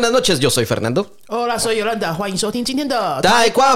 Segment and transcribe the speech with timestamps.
[0.00, 1.14] buenas noches, yo soy Fernando.
[1.28, 2.14] Hola, soy Yolanda.
[2.14, 2.32] Juan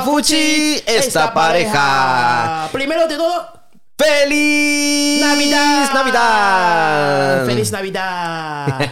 [0.07, 2.71] Fuchi, esta pareja.
[2.73, 3.53] Primero de todo,
[3.99, 5.93] ¡Feliz Navidad!
[5.93, 7.47] Navidad!
[7.47, 8.91] ¡Feliz Navidad!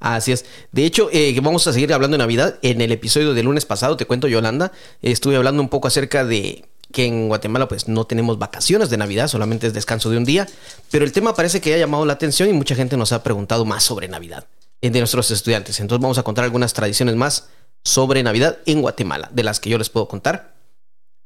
[0.00, 0.44] Así es.
[0.72, 2.54] De hecho, eh, vamos a seguir hablando de Navidad.
[2.62, 4.70] En el episodio del lunes pasado, te cuento, Yolanda,
[5.02, 9.26] estuve hablando un poco acerca de que en Guatemala pues no tenemos vacaciones de Navidad,
[9.26, 10.46] solamente es descanso de un día,
[10.90, 13.64] pero el tema parece que ha llamado la atención y mucha gente nos ha preguntado
[13.64, 14.46] más sobre Navidad
[14.80, 15.80] eh, de nuestros estudiantes.
[15.80, 17.48] Entonces vamos a contar algunas tradiciones más
[17.84, 20.54] sobre Navidad en Guatemala, de las que yo les puedo contar.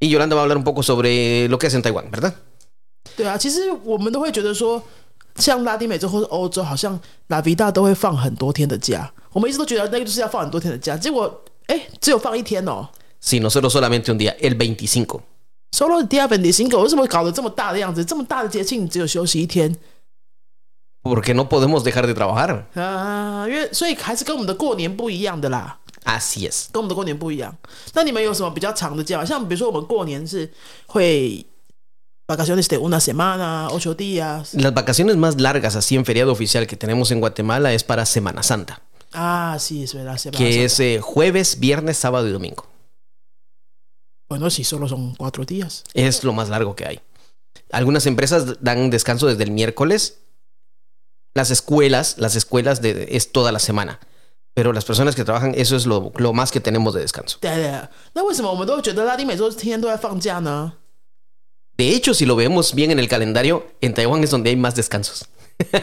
[0.00, 2.34] Y Yolanda va a hablar un poco sobre lo que es en Taiwán, ¿verdad?
[3.16, 4.82] 对啊，其实我们都会觉得说，
[5.36, 9.12] 像拉丁美洲或者欧洲，好像拉维大都会放很多天的假。
[9.32, 12.88] 我们一直都觉得那个就是要放很多天的假，结果哎，只有放一天哦。
[13.20, 15.20] Sí, nosotros solamente un día, el 25.
[15.72, 18.04] Solo el día 25，为什么搞得这么大的样子？
[18.04, 19.74] 这么大的节庆只有休息一天
[21.02, 22.64] Porque no podemos dejar de trabajar.
[22.74, 23.46] 啊？
[23.48, 26.68] 因为所以还是跟我们的过年不一样的啦， Así es.
[26.72, 27.56] 跟我们的过年不一样。
[27.94, 29.24] 那你们有什么比较长的假吗？
[29.24, 30.50] 像比如说我们过年是
[30.86, 31.46] 会
[32.26, 36.76] vacaciones de una semana, ocho días Las vacaciones más largas así en feriado oficial que
[36.76, 38.80] tenemos en Guatemala es para Semana Santa,
[39.12, 40.64] 啊，sí, es verdad, Semana que Santa.
[40.64, 42.66] es eh, jueves, viernes, sábado y domingo.
[44.28, 45.84] Bueno, si solo son cuatro días.
[45.92, 47.00] Es lo más largo que hay.
[47.70, 50.18] Algunas empresas dan descanso desde el miércoles.
[51.34, 54.00] Las escuelas, las escuelas de, es toda la semana.
[54.56, 57.38] Pero las personas que trabajan, eso es lo, lo más que tenemos de descanso.
[57.40, 60.72] 对对，那为什么我们都觉得拉丁美洲天天都在放假呢？
[61.78, 64.74] De hecho, si lo vemos bien en el calendario, en Taiwán es donde hay más
[64.74, 65.22] descansos.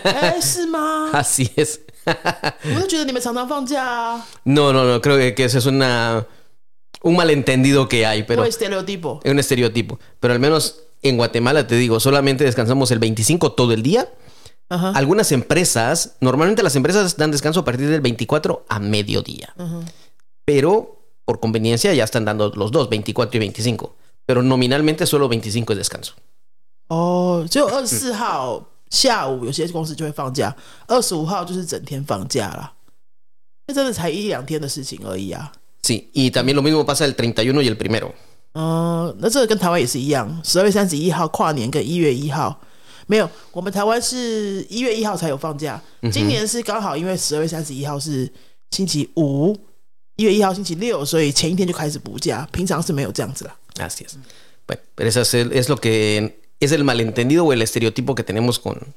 [0.04, 1.10] 哎，是吗？
[1.14, 1.80] Así es.
[2.06, 6.26] 我都觉得你们常常放假啊， No, no, no, creo que, que eso es una,
[7.02, 9.20] un malentendido que hay, pero pero estereotipo。
[9.24, 10.00] es un estereotipo.
[10.20, 14.08] Pero al menos en Guatemala, te digo, solamente descansamos el 25 todo el día.
[14.74, 19.50] 嗯哼， Algunas empresas, normalmente las empresas dan descanso a partir del 24 a mediodía.
[19.58, 19.86] 嗯哼，
[20.46, 23.96] Pero por conveniencia ya están dando los dos, 24 y 25.
[24.26, 26.14] Pero nominalmente solo 25 es descanso.
[26.90, 30.56] 哦，只有二十四号下午有些公司就会放假，
[30.88, 32.74] 二十五号就是整天放假啦。
[33.68, 35.52] 那真的才一两天的事情而已啊。
[35.84, 38.12] Sí, y también lo mismo pasa el 31 y el primero.
[38.54, 42.60] 嗯，那这个跟台湾也是一样，十二月三十一号跨年跟一月一号
[43.07, 45.81] 没有，我们台湾是一月一号才有放假，
[46.13, 48.31] 今年是刚好因为十二月三十一号是
[48.71, 49.57] 星期五，
[50.17, 53.57] 一月一号星期六，所以前一天就开始补假，平常是没有这样子啦。
[53.77, 54.17] Así es.
[54.67, 58.59] Bueno, pero eso es, es lo que es el malentendido o el estereotipo que tenemos
[58.59, 58.95] con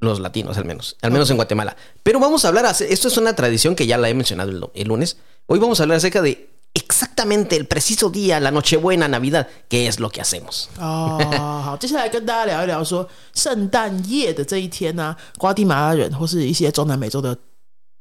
[0.00, 0.96] los latinos, al menos.
[1.02, 1.76] Al menos en Guatemala.
[2.02, 4.88] Pero vamos a hablar, esto es una tradición que ya la he mencionado el, el
[4.88, 5.18] lunes.
[5.46, 9.98] Hoy vamos a hablar acerca de exactamente el preciso día, la Nochebuena, Navidad, qué es
[9.98, 10.68] lo que hacemos.
[10.78, 11.18] 哦，
[11.64, 17.36] 好，接下来跟大家聊一聊说圣诞夜的这一天呢、瓜地马拉人或是一些中南美洲的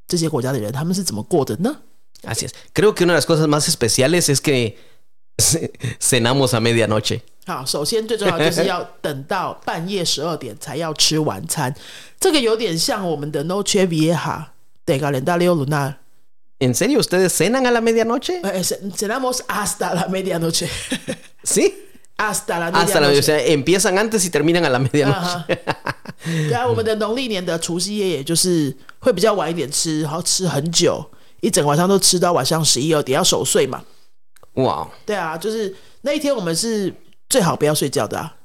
[0.08, 1.78] 这些国家的人，他们是怎么过的呢
[2.24, 2.52] ？Así es.
[2.74, 4.78] Creo que una de las cosas más especiales es que
[5.38, 7.22] ce- cenamos a medianoche.
[7.46, 11.74] 好，首先最重要就是要等到半夜十二点才要吃晚餐，
[12.20, 14.46] 这个有点像我们的 Noche Vieja
[14.86, 15.96] de g a l e n d a r i o lunar。
[16.60, 18.42] ¿En serio ustedes cenan a la medianoche?
[18.96, 21.74] cenamos hasta la medianoche，Sí.
[22.18, 22.86] hasta la medianoche.
[22.86, 23.22] Hasta la, medianoche。
[23.22, 25.14] sea, empiezan antes y terminan a la medianoche.
[25.14, 25.48] 啊哈，
[26.26, 31.10] 对啊，我们的农历年的除夕夜，也就是会比较晚一点吃，然后吃很久，
[31.40, 33.84] 一整晚上都吃到晚上十一二点，要守岁嘛。
[34.56, 34.90] Wow.
[35.06, 36.94] 对啊，就是那一天我们是
[37.30, 38.36] 最好不要睡觉的啊。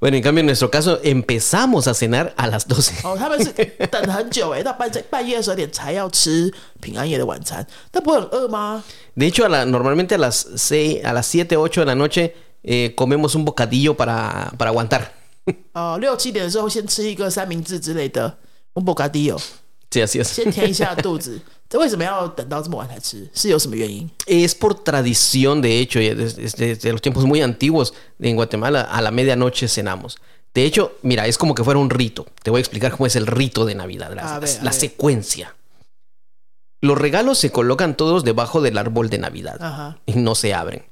[0.00, 3.02] Bueno, en cambio, en nuestro caso, empezamos a cenar a las 12.
[3.02, 3.50] 哦，他们是
[3.90, 6.52] 等很久哎，到半半夜十二点才要吃
[6.82, 8.84] 平安夜的晚餐，那不会很饿吗？
[9.16, 12.34] De hecho, a la- normalmente a las, 6, a las 7, 8 de la noche
[12.62, 15.12] eh, comemos un bocadillo para, para aguantar.
[15.72, 18.36] 哦，六七点的时候先吃一个三明治之类的，
[18.74, 19.40] un bocadillo，
[19.90, 20.28] Sí, así es.
[20.28, 21.40] 先填一下肚子。
[21.68, 23.28] 这为什么要等到这么晚才吃？
[23.34, 24.08] 是有什么原因？
[24.26, 29.00] Es por tradición, de hecho, y desde, desde los tiempos muy antiguos en Guatemala, a
[29.02, 30.16] la medianoche cenamos.
[30.54, 32.26] De hecho, mira, es como que fuera un rito.
[32.42, 34.70] Te voy a explicar cómo es el rito de Navidad, la, A ver, a la
[34.70, 34.72] ver.
[34.80, 35.54] secuencia.
[36.80, 39.98] Los regalos se colocan todos debajo del árbol de Navidad Ajá.
[40.06, 40.84] y no se abren.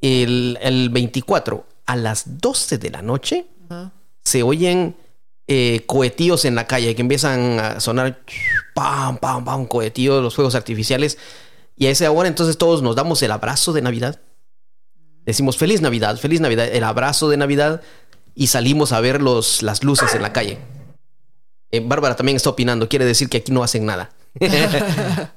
[0.00, 3.92] El, el 24 a las 12 de la noche Ajá.
[4.24, 4.96] se oyen
[5.46, 8.20] eh, cohetíos en la calle que empiezan a sonar
[8.74, 11.18] pam, pam, pam, cohetíos, los fuegos artificiales.
[11.76, 14.20] Y a esa hora entonces todos nos damos el abrazo de Navidad.
[15.24, 17.82] Decimos feliz Navidad, feliz Navidad, el abrazo de Navidad
[18.34, 20.58] y salimos a ver los, las luces en la calle.
[21.70, 24.10] Eh, Bárbara también está opinando, quiere decir que aquí no hacen nada.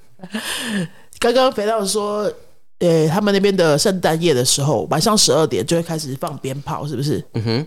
[1.19, 2.31] 刚刚肥皂说，
[2.79, 7.65] 呃，他们那边的圣诞夜的时候，晚上十二点就会开始放鞭炮，是不是 Ujú,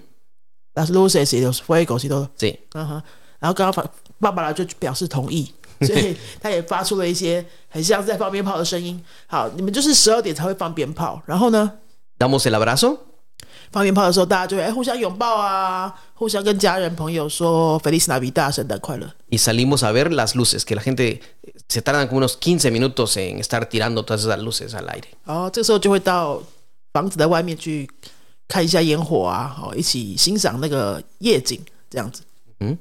[0.74, 2.28] ？Las luces y los fuegos y todo。
[2.38, 2.58] Sí.
[2.72, 3.02] 嗯哼，
[3.38, 9.02] 然后刚刚爸爸爸就表示同意，所以他也发出了一些很像是在放鞭炮的声音。
[9.26, 11.72] 好，你们就是十二点才会放鞭炮，然后呢，
[12.18, 12.98] Damos el abrazo
[13.72, 19.10] 放鞭炮的时候，大家就会、哎互相拥抱啊，互相跟家人朋友说 “Feliz Navidad”，圣诞快乐。
[19.28, 21.20] y salimos a ver las luces, que la gente
[21.68, 25.08] se tardan como unos 15 minutos en estar tirando todas esas luces al aire.
[25.24, 26.40] 然后这时候就会到
[26.92, 27.90] 房子的外面去
[28.51, 31.57] 看一下烟火啊，哦，一起欣赏那个夜景，
[31.89, 32.21] 这样子。
[32.59, 32.77] 嗯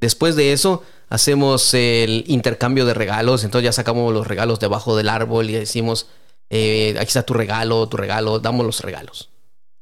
[0.00, 0.80] Después de eso,
[1.10, 3.44] hacemos el intercambio de regalos.
[3.44, 6.06] Entonces ya sacamos los regalos debajo del árbol y decimos,
[6.48, 9.26] eh, aquí está tu regalo, tu regalo, damos los regalos.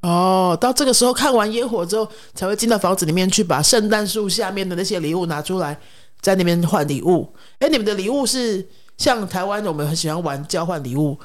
[0.02, 5.78] 哦，到这个时候看完烟火之后，才会进到房子里面去，把圣诞树下面的那些礼物拿出来，
[6.20, 7.32] 在那边换礼物。
[7.60, 11.16] 哎，你们的礼物是像台湾我们很喜欢玩交换礼物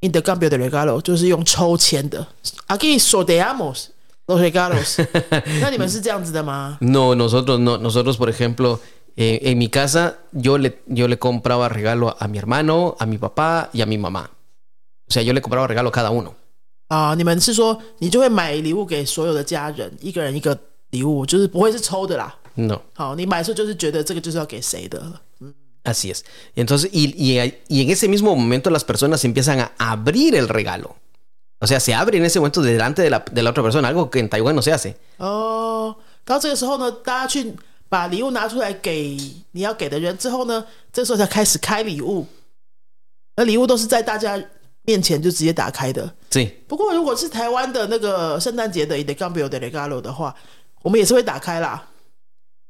[0.00, 2.26] ，intercambio de regalo，就是用抽签的。
[2.68, 3.86] Aquí sorteamos
[4.26, 5.04] los regalos
[5.60, 6.78] 。那你们是这样子的吗？
[6.80, 7.78] No, nosotros no.
[7.78, 8.80] Nosotros, por ejemplo,
[9.16, 13.18] eh, en mi casa, yo le, yo le compraba regalo a mi hermano, a mi
[13.18, 14.30] papá y a mi mamá.
[15.08, 16.34] O sea, yo le compraba regalo a cada uno.
[16.88, 20.56] 啊，你们是说你就会买礼物给所有的家人，一个人一个
[20.90, 22.34] 礼物，就是不会是抽的啦。
[22.54, 25.02] No, 好，你买的时候就是觉得这个就是要给谁的。
[25.83, 26.25] Así es.
[26.55, 30.95] Entonces, y, y- y en ese mismo momento las personas empiezan a abrir el regalo.
[31.59, 34.09] O sea, se abre en ese momento delante de la, de la otra persona, algo
[34.09, 34.95] que en Taiwán no se hace.
[35.17, 35.95] 哦，
[36.25, 37.53] 到这个时候呢，大家去
[37.87, 39.15] 把礼物拿出来给
[39.51, 42.25] 你要给的人之后呢，这时候才开始开礼物。
[43.35, 44.43] 而礼物都是在大家
[44.83, 46.11] 面前就直接打开的。
[46.31, 46.49] Sí.
[46.67, 50.33] 不过如果是台湾的那个圣诞节的 Intercambio de Regalo 的话，
[50.81, 51.90] 我们也是会打开啦。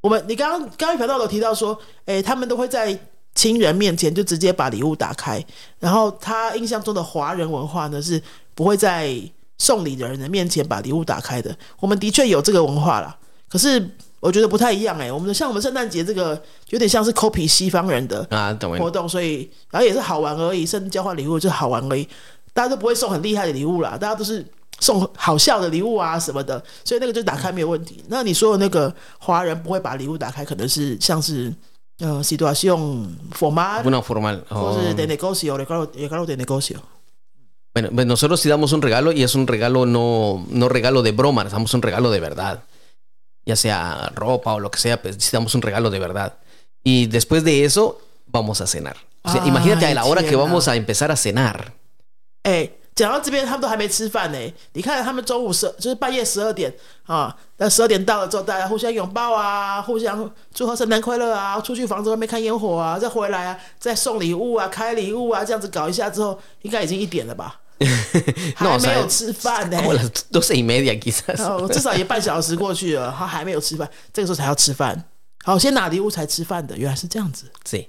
[0.01, 2.97] 我们你刚刚刚刚频道有提到说，诶，他们都会在
[3.33, 5.43] 亲人面前就直接把礼物打开。
[5.79, 8.21] 然后他印象中的华人文化呢是
[8.53, 9.15] 不会在
[9.57, 11.55] 送礼的人的面前把礼物打开的。
[11.79, 13.15] 我们的确有这个文化啦，
[13.47, 15.11] 可是我觉得不太一样诶。
[15.11, 18.57] 我们的像我们圣诞节这个有点像是 copy 西方人的 Ah.
[18.79, 22.07] 活动，所以然后也是好玩而已，甚至交换礼物就是好玩而已，
[22.53, 24.45] 大家都不会送很厉害的礼物啦，大家都是
[24.80, 28.04] 送好笑的礼物啊什么的，所以那个就打开没有问题。
[28.08, 31.54] 那你说的那个华人不会把礼物打开，可能是像是
[31.98, 34.40] 呃 situación formal， Una formal.
[34.48, 34.94] 或是 Oh.
[34.94, 36.82] de negocio regalo regalo de negocio。
[37.74, 41.12] Bueno, pues nosotros sí damos un regalo y es un regalo no, no regalo de
[41.12, 42.62] broma, damos un regalo de verdad.
[43.44, 46.38] Ya sea ropa o lo que sea, pues sí damos un regalo de verdad.
[46.82, 48.96] Y después de eso, vamos a cenar.
[49.22, 50.44] O sea, Ay, imagínate a la hora que tierna.
[50.44, 51.74] vamos a empezar a cenar.
[52.44, 54.53] 哎， 讲到这边，他们都还没吃饭呢。
[54.73, 56.73] 你看，他们中午十就是半夜十二点
[57.05, 67.59] 啊，那十二点到了之后，大家互相拥抱啊，互相祝贺圣诞快乐啊，出去房子外面看烟火啊，再回来啊，再送礼物啊，开礼物啊，这样子搞一下之后，应该已经一点了吧
[68.55, 71.41] 还没有吃饭呢、como las doce y media quizás.
[71.41, 75.05] 哦，至少也半小时过去了，他还没有吃饭，这个时候才要吃饭。
[75.43, 77.45] 好，先拿礼物才吃饭的，原来是这样子。
[77.67, 77.87] Sí.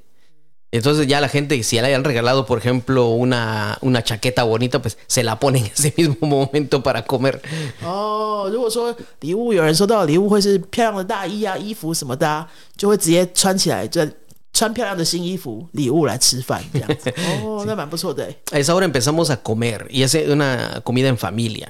[0.71, 4.97] Entonces ya la gente, si le hayan regalado, por ejemplo, una, una chaqueta bonita, pues
[5.07, 7.41] se la pone en ese mismo momento para comer.
[7.81, 12.45] 哦，如果说礼物有人收到的礼物会是漂亮的大衣啊、衣服什么的、啊，
[12.75, 14.05] 就会直接穿起来，就
[14.51, 17.09] 穿漂亮的新衣服、礼物来吃饭这样子。
[17.41, 18.37] 哦，那蛮不错的欸。
[18.51, 21.69] A esa hora empezamos a comer y es una comida en familia.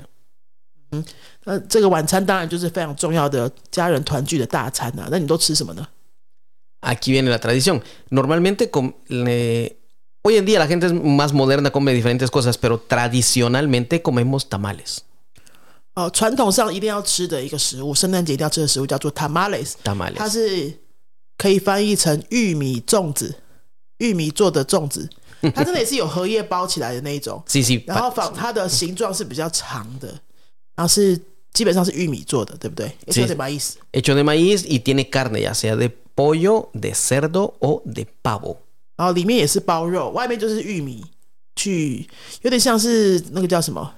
[1.43, 5.07] 那这个晚餐当然就是非常重要的家人团聚的大餐啊。
[5.11, 5.87] 那你都吃什么呢？
[6.81, 7.83] Aquí viene la tradición.
[8.09, 9.77] Normalmente, com- le-
[10.23, 14.99] hoy en día la gente es más moderna, come diferentes cosas, pero tradicionalmente comemos tamales.
[15.95, 20.29] 哦，传统上一定要吃的一个食物，圣诞节一定要吃的食物叫做 tamales，它 Tamales.
[20.31, 20.73] 是
[21.37, 23.35] 可以翻译成玉米粽子，
[23.97, 25.09] 玉米做的粽子，
[25.55, 27.43] 它真的也是有荷叶包起来的那一种。
[27.47, 27.83] Sí, sí.
[27.87, 30.07] 然后 pa- 仿它的形状是比较长的，
[30.75, 31.19] 然后是
[31.51, 32.91] 基本上是玉米做的，对不对？
[33.07, 33.77] 也是有点 蛮意思。
[33.91, 38.56] Hecho de maíz y tiene carne, ya sea de pollo, de cerdo o de pavo.
[38.96, 41.04] 然后里面也是包肉，外面就是玉米，
[41.56, 42.08] 去
[42.42, 43.94] 有点像是那个叫什么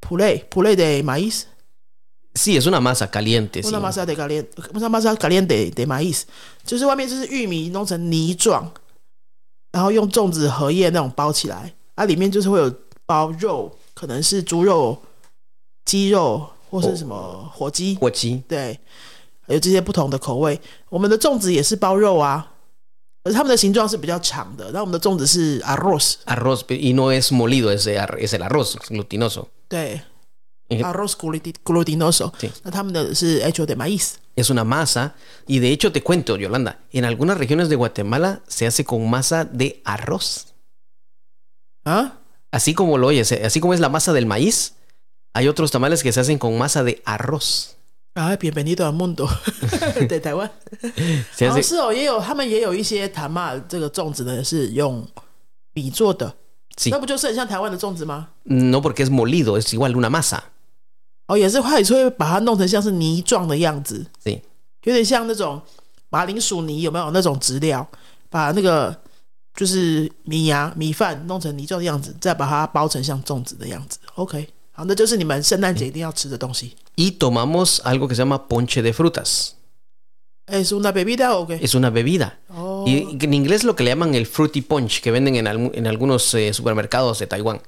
[0.00, 1.46] 普类普类的马伊斯
[2.34, 3.60] ，Sí, es una masa caliente.
[3.60, 3.70] 乌 sí.
[3.70, 6.24] 纳玛萨的咖喱，乌纳玛萨咖喱的的马伊斯，
[6.64, 8.72] 就是外面就是玉米弄成泥状，
[9.72, 12.72] 然后用粽子、荷叶那种包起来，啊，里面就是会有
[13.04, 15.02] 包肉，可能是猪肉、
[15.84, 17.96] 鸡肉或是什么火鸡。
[17.96, 18.42] Huachi.
[18.48, 18.78] 对，
[19.47, 20.59] 有这些不同的口味。
[20.89, 22.51] 我们的粽子也是包肉啊，
[23.23, 24.71] 可是它们的形状是比较长的。
[24.71, 29.47] 那我们的粽子是 arroz， arroz y no es molido, es, de ar- es el arroz glutinoso.
[29.69, 30.01] 对
[30.69, 32.49] Eh, ，arroz gludi- glutinoso。Sí.
[32.63, 34.13] 那他们的是 hecho de maíz。
[34.35, 35.13] Es una masa
[35.45, 39.43] y de hecho te cuento, Yolanda, en algunas regiones de Guatemala se hace con masa
[39.45, 40.47] de arroz.
[41.85, 42.19] 啊，
[42.51, 44.75] Así como lo oyes, eh, así como es la masa del maíz,
[45.33, 47.75] hay otros tamales que se hacen con masa de arroz.
[48.18, 49.28] 啊，bienvenido al mundo，
[50.08, 50.50] 对台湾。
[51.32, 55.06] Se 哦，是哦，也有他们也有一些塔玛这个粽子呢是用
[55.72, 56.34] 米做的，
[56.90, 60.40] 那不就是很像台湾的粽子吗？no porque es molido, es igual una masa.
[61.28, 64.40] 哦，也是，它也是会把它弄成像是泥状的样子，Sí.
[64.82, 65.62] 有点像那种
[66.10, 67.88] 马铃薯泥，有没有那种质料？
[68.30, 69.00] 把那个
[69.54, 73.98] 就是米芽米饭弄成泥状的样子，再把它包成像粽子的样子。
[74.16, 76.75] OK，好，那就是你们圣诞节一定要吃的东西。
[76.95, 79.51] Y tomamos algo que se llama ponche de frutas.
[80.45, 81.59] 哎，是una bebida OK？
[81.61, 82.39] Es una bebida.
[82.49, 85.71] 哦， Y en inglés lo que le llaman el fruity punch que venden en, algu-
[85.73, 87.61] en algunos eh, supermercados de Taiwán.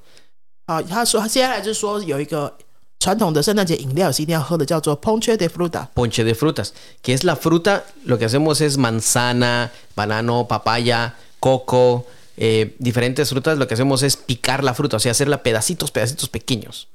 [0.67, 2.57] 好，他说他接下来就说有一个
[2.99, 5.87] 传统的圣诞节饮料是一定要喝的，叫做 Ponche de Fruta。
[5.93, 12.07] Ponche de frutas, que es la fruta, lo que hacemos es manzana, banano, papaya, coco,
[12.35, 16.29] eh, diferentes frutas, lo que hacemos es picar la fruta, o sea, hacerla pedacitos, pedacitos
[16.29, 16.87] pequeños.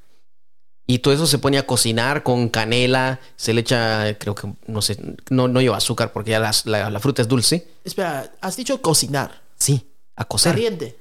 [0.88, 4.82] Y todo eso se pone a cocinar con canela, se le echa, creo que, no
[4.84, 4.98] sé,
[5.30, 7.68] no, no lleva azúcar porque ya la, la, fruta es dulce.
[7.84, 9.42] Espera, has dicho cocinar.
[9.58, 10.52] Sí, a cocer.
[10.52, 11.00] Caliente.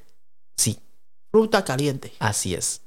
[0.56, 0.78] Sí.
[1.30, 2.12] Fruta caliente.
[2.18, 2.80] Así es.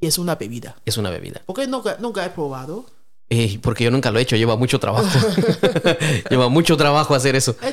[0.00, 0.76] Y es una bebida.
[0.84, 1.42] Es una bebida.
[1.46, 2.86] ¿Por qué nunca, he probado?
[3.30, 5.06] Eh, porque yo nunca lo he hecho, lleva mucho trabajo.
[6.30, 7.56] lleva mucho trabajo hacer eso.
[7.62, 7.72] Eh,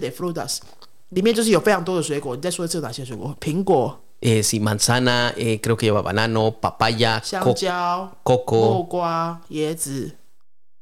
[0.00, 0.62] de frutas.
[4.17, 4.43] 里面就是有非常多的水果。
[4.43, 4.89] 你再说一次有哪些水果？
[4.89, 8.73] 苹果、 Eh, sí, manzana, eh, creo que lleva banano, papaya, 香 co- 蕉、 coco.
[8.73, 10.15] 木瓜、椰子，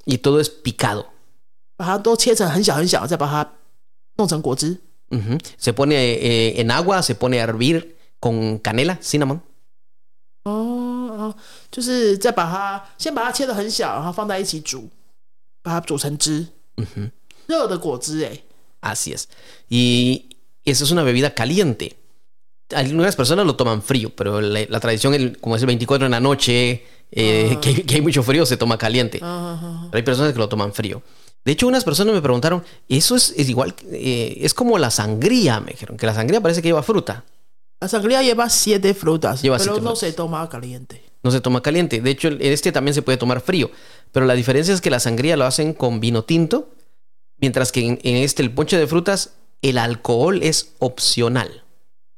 [0.06, 1.06] y todo es picado.
[1.76, 3.52] 把它都切成很小很小，再把它
[4.18, 4.78] 弄成果汁。
[5.10, 5.40] Ujú.
[5.60, 9.40] Se pone eh, en agua, se pone a hervir con canela, cinnamon.
[10.44, 11.36] 哦哦，
[11.72, 14.88] 就是再把它先把它切的很小，然后放在一起煮，
[15.64, 16.46] 把它煮成汁，
[16.78, 17.10] Ujú.
[17.48, 18.40] 热的果汁哎。
[18.82, 19.26] Así es.
[19.68, 20.30] Y
[20.64, 21.96] esa es una bebida caliente.
[22.75, 26.13] Algunas personas lo toman frío, pero la, la tradición, el- como es el 24 en
[26.13, 27.61] la noche, eh, Ah.
[27.61, 29.21] que, hay- que hay mucho frío, se toma caliente.
[29.23, 31.03] 嗯嗯 Pero hay personas que lo toman frío.
[31.45, 35.61] De hecho, unas personas me preguntaron, eso es, es igual, eh, es como la sangría,
[35.61, 37.25] me dijeron, que la sangría parece que lleva fruta.
[37.81, 39.99] La sangría lleva siete frutas, Lleva pero siete no frutas.
[40.01, 41.05] se toma caliente.
[41.23, 42.01] No se toma caliente.
[42.01, 43.71] De hecho, este también se puede tomar frío.
[44.11, 46.71] Pero la diferencia es que la sangría lo hacen con vino tinto,
[47.39, 51.63] mientras que en, en este, el ponche de frutas, el alcohol es opcional.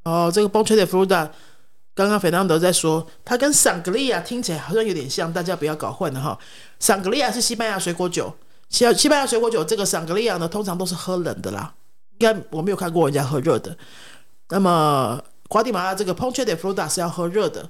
[0.08, 1.28] 哦，这个 Ponche de Fruta，
[1.94, 6.38] 刚刚 Fernando 在说，它跟 Sangria 听起来好像有点像，大家不要搞混了哈。
[6.80, 8.34] Sangria 是西班牙水果酒，
[8.70, 11.74] 西西班牙水果酒这个 Sangria 呢，通常都是喝冷的啦，
[12.12, 13.76] 应该我没有看过人家喝热的。
[14.48, 17.68] 那么瓜地马拉这个 Ponche de Fruta 是要喝热的，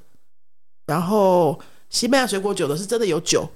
[0.87, 1.59] 然后
[1.91, 3.49] 西班牙水果酒呢是真的有酒，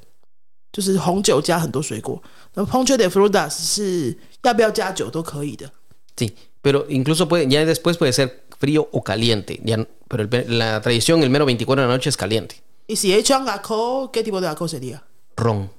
[0.72, 2.20] 就是红酒加很多水果。
[2.54, 5.70] 那 Ponche de frutas 是要不要加酒都可以的。
[6.16, 8.28] Sí, pero incluso puede, ya después puede ser
[8.61, 9.59] frío o caliente.
[9.63, 12.61] Ya, no- pero el- la tradición, el mero 24 de la noche es caliente.
[12.87, 15.03] Y si echan alcohol, ¿qué tipo de alcohol sería?
[15.35, 15.69] Ron,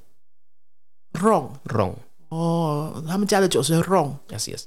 [1.14, 1.61] ron。
[1.64, 1.95] ron.
[2.30, 4.64] 哦，他们家的酒是 ron， Así es.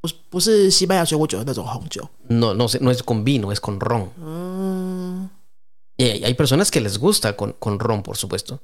[0.00, 2.08] 不是不是西班牙水果酒的那种红酒。
[2.28, 4.08] No, no, se- no es con vino, es con ron.
[4.18, 5.28] 嗯，
[5.98, 8.60] Y hay, hay personas que les gusta con, con ron, por supuesto.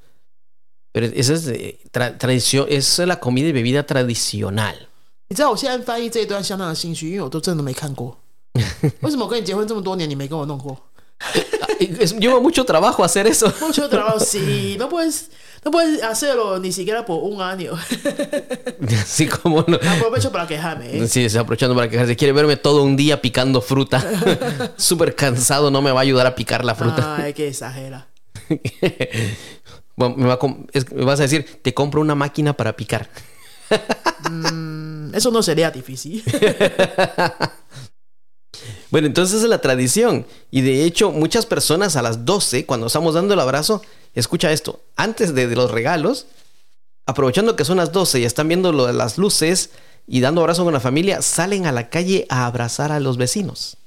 [0.93, 4.89] Pero esa es eh, tra- tradición, es la comida y bebida tradicional.
[5.29, 8.17] 你知道我现在翻译这一段相当的心虚，因为我都真的没看过。
[9.01, 10.77] 为什么我跟你结婚这么多年，你没跟我弄过？
[11.79, 13.53] Es- lleva mucho trabajo hacer eso.
[13.61, 14.77] Mucho trabajo, sí.
[14.79, 15.31] No puedes,
[15.65, 17.73] no puedes hacerlo ni siquiera por un año.
[19.03, 19.77] Así como no.
[19.77, 20.97] Aprovecho para quejarme.
[20.97, 21.09] ¿eh?
[21.09, 22.17] Sí, está aprovechando para quejarse.
[22.17, 24.03] Quiere verme todo un día picando fruta.
[24.77, 27.17] Súper cansado, no me va a ayudar a picar la fruta.
[27.17, 28.09] Ay, qué exagera.
[29.97, 32.75] Bueno, me, va a com- es- me vas a decir, te compro una máquina para
[32.77, 33.09] picar.
[34.31, 36.23] Mm, Eso no sería difícil.
[38.92, 40.26] Bueno, entonces es la tradición.
[40.52, 43.82] Y de hecho, muchas personas a las 12, cuando estamos dando el abrazo,
[44.14, 46.28] escucha esto, antes de, de los regalos,
[47.06, 49.72] aprovechando que son las 12 y están viendo lo las luces
[50.08, 53.78] y dando abrazo con la familia, salen a la calle a abrazar a los vecinos.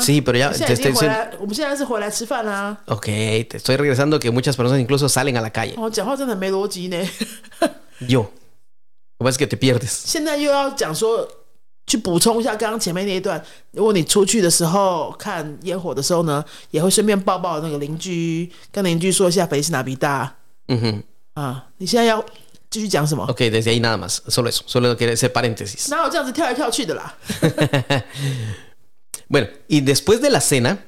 [0.00, 1.16] Sí, pero ya te estoy diciendo...
[2.86, 5.74] Ok, te estoy regresando que muchas personas incluso salen a la calle.
[8.00, 8.32] Yo.
[9.21, 10.03] Lo que pasa es que te pierdes.
[10.05, 11.27] 现在又要讲说
[11.87, 13.43] 去补充一下刚刚前面那一段。
[13.71, 20.35] 如果你出去的时候看烟火的时候呢，也会顺便抱抱那个邻居，跟邻居说一下“斯纳比大
[20.67, 21.01] Ujú.
[21.33, 21.69] 啊。
[21.77, 22.23] 你现在要
[22.69, 23.25] 继续讲什么？
[23.27, 24.21] Ok, desde ahí nada más.
[24.27, 24.63] Solo eso.
[24.67, 25.89] Solo quería hacer paréntesis.
[25.89, 27.15] 哪有这样子跳来跳去的啦？
[29.29, 30.85] Bueno, y después de la cena,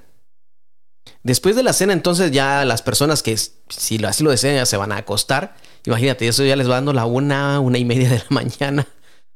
[1.24, 3.36] después de la cena, entonces ya las personas que,
[3.70, 5.56] si lo- así lo desean, ya se van a acostar.
[5.86, 8.88] Imagínate, eso ya les va dando la una, una y media de la mañana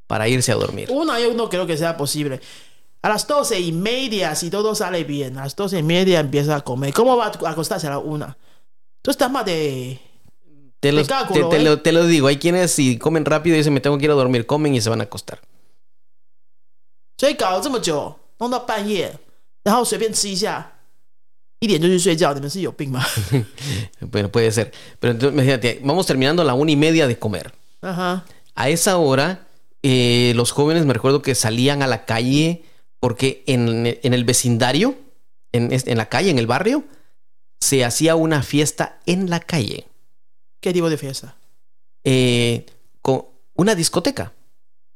[0.07, 0.89] para irse a dormir.
[0.91, 2.39] Una yo no creo que sea posible.
[3.01, 6.55] A las doce y media, si todo sale bien, a las doce y media empieza
[6.55, 6.93] a comer.
[6.93, 8.37] ¿Cómo va a acostarse a la una?
[9.01, 9.99] Tú estás más de...
[10.79, 11.65] Te, los- De cálculo, te- te ¿eh?
[11.65, 14.11] lo, te lo digo, hay quienes si comen rápido y dicen me tengo que ir
[14.11, 15.39] a dormir, comen y se van a acostar.
[17.17, 19.17] 所以搞了这么久，弄到半夜，
[19.63, 20.73] 然后随便吃一下，
[21.59, 23.05] 一点就去睡觉，你们是有病吗？
[24.01, 24.71] Bueno, puede ser.
[24.99, 27.53] Pero entonces, imagínate, vamos terminando a la una y media de comer.
[27.81, 28.21] 嗯哼，
[28.55, 29.47] A esa hora,
[29.81, 32.63] eh, los jóvenes me recuerdo que salían a la calle
[32.99, 34.95] porque en, en el vecindario,
[35.51, 36.83] en, es- en la calle, en el barrio,
[37.59, 39.87] se hacía una fiesta en la calle.
[40.61, 41.35] ，qué tipo de fiesta？
[42.03, 42.65] eh,
[43.01, 44.33] con una discoteca.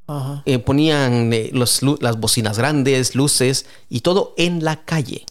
[0.08, 5.26] 嗯哼， Eh, ponían eh, los lu- las bocinas grandes, luces y todo en la calle.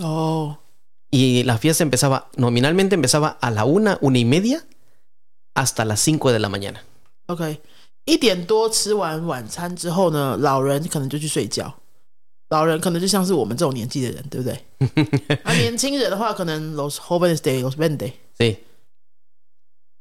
[0.00, 0.58] 哦，
[1.11, 4.63] Y la fiesta empezaba, nominalmente empezaba a la una, una y media,
[5.55, 6.83] hasta las 5 de la mañana.
[7.27, 7.59] OK，
[8.05, 11.75] 一点多吃完晚餐之后呢，老人可能就去睡觉。
[12.49, 15.37] 老人可能就像是我们这种年纪的人，对不对？
[15.43, 18.57] 啊，年轻人的话，可能 los jóvenes de los veinte，Sí.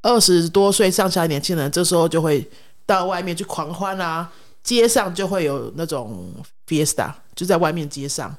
[0.00, 2.48] 二十多岁上下的年轻人，这时候就会
[2.86, 6.32] 到外面去狂欢啊，街上就会有那种
[6.66, 8.34] fiesta，就在外面街上。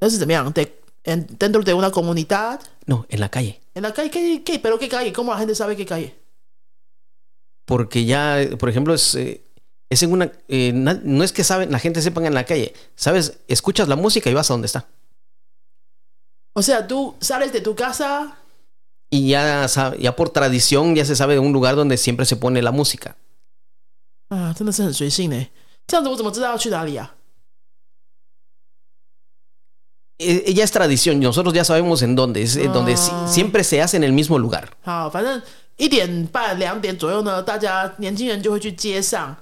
[0.00, 0.66] 那是怎么样？de
[1.03, 3.61] en dentro de una comunidad No, en la calle.
[3.75, 6.15] en la calle qué qué pero qué calle cómo la gente sabe qué calle
[7.65, 9.41] Porque ya, eh, por ejemplo, es, eh,
[9.89, 10.31] es en una...
[10.47, 12.73] eh, na- no es que saben, la gente sepan en la calle.
[12.95, 14.87] Sabes, escuchas la música y vas a donde está.
[16.55, 18.35] o sea tú sales de tu casa
[19.11, 22.35] Y ya, sa- ya por tradición ya se sabe de un lugar donde siempre se
[22.35, 23.15] pone la música.
[24.29, 25.47] 啊，真的是很随性呢。
[25.87, 27.15] 这样子我怎么知道要去哪里啊？
[30.16, 33.26] Eh, ya es tradición, nosotros ya sabemos en dónde, es en donde Ah.
[33.26, 34.64] siempre se hace en el mismo lugar.
[34.84, 35.42] 好，反正
[35.76, 39.34] 一点半、两点左右呢，大家年轻人就会去街上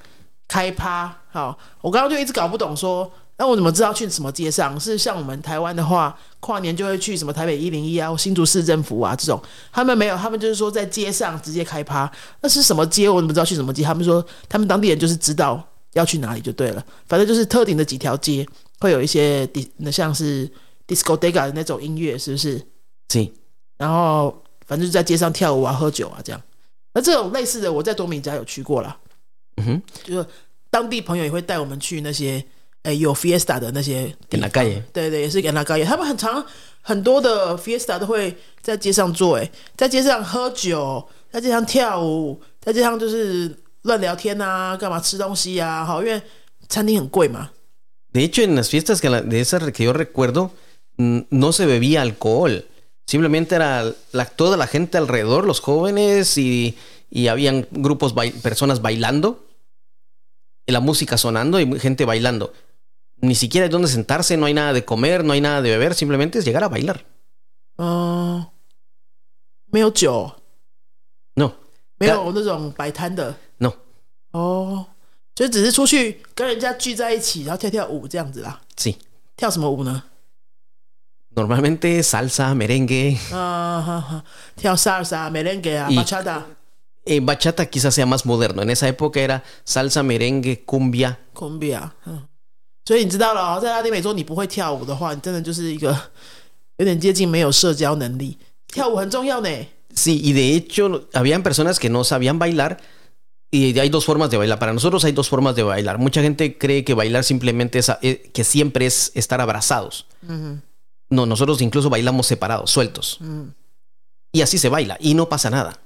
[0.48, 1.14] 开趴。
[1.30, 4.80] 好，我刚刚就一直搞不懂说，那我怎么知道去什么街上？
[4.80, 9.38] 是像我们台湾的话，跨年就会去什么台北一零一啊、或新竹市政府啊这种，
[9.70, 12.11] 他们没有，他们就是说在街上直接开趴。
[12.40, 13.11] 那是什么街？
[13.11, 13.82] 我怎么知道去什么街？
[13.82, 15.62] 他们说他们当地人就是知道
[15.94, 18.46] 要去哪里就对了，反正就是特定的几条街
[18.81, 20.48] 会有一些那像是
[20.87, 22.61] disco dega 的那种音乐，是不是
[23.09, 23.31] ？Sí.
[23.76, 26.40] 然后反正就在街上跳舞啊、喝酒啊这样。
[26.94, 28.98] 那这种类似的，我在多米加有去过啦
[29.57, 29.81] ，Ujú.
[30.05, 30.26] 就是
[30.70, 32.44] 当地朋友也会带我们去那些
[32.83, 34.50] 诶有 fiesta 的那些地方.
[34.92, 36.44] 对对，也是 calle，他们很常
[36.81, 43.48] 很多的 fiesta 都会在街上做，诶，在街上喝酒，在街上跳舞，在街上就是
[43.83, 46.21] 乱聊天啊，干嘛吃东西啊，好，因为
[46.67, 47.51] 餐厅很贵嘛。
[48.12, 50.51] De hecho, en las fiestas que, la- de esas que yo recuerdo,
[50.97, 52.65] mm, no se bebía alcohol.
[53.05, 56.77] Simplemente era la, toda la gente alrededor, los jóvenes y,
[57.10, 59.45] y habían grupos, bai- personas bailando,
[60.65, 62.51] y la música sonando y gente bailando.
[63.21, 65.93] Ni siquiera hay donde sentarse, no hay nada de comer, no hay nada de beber,
[65.93, 67.05] simplemente es llegar a bailar.
[67.77, 68.45] 嗯，
[69.71, 70.31] 没有酒，
[71.36, 71.53] No,
[71.97, 73.36] 没有那种摆摊的。
[74.32, 74.86] 哦，
[75.36, 78.60] 所以只是出去跟人家聚在一起，然后跳跳舞这样子啦。
[78.76, 78.96] sí.
[79.36, 80.02] 跳什么舞呢
[81.34, 86.42] ？Normalmente salsa, merengue, 啊哈哈，跳 salsa、merengue 啊、一 bachata、
[87.06, 88.62] eh, bachata quizás sea más moderno.
[88.62, 91.16] En esa época era salsa, merengue, cumbia.
[91.34, 91.90] cumbia。
[92.06, 92.28] 嗯，
[92.84, 95.98] 所以你知道了哦，在拉丁美洲你不会跳舞的话，你真的就是一个
[96.76, 98.36] 有点接近没有社交能力。
[98.68, 99.48] 跳舞很重要呢。
[99.94, 102.78] Sí, y de hecho habían personas que no sabían bailar
[103.54, 104.58] y hay dos formas de bailar.
[104.58, 105.98] Para nosotros hay dos formas de bailar.
[105.98, 110.06] Mucha gente cree que bailar simplemente es eh, que siempre es estar abrazados.
[110.26, 110.62] 嗯
[111.10, 113.18] No, nosotros incluso bailamos separados, sueltos.
[113.20, 113.52] 嗯
[114.32, 115.78] ，Y así se baila y no pasa nada.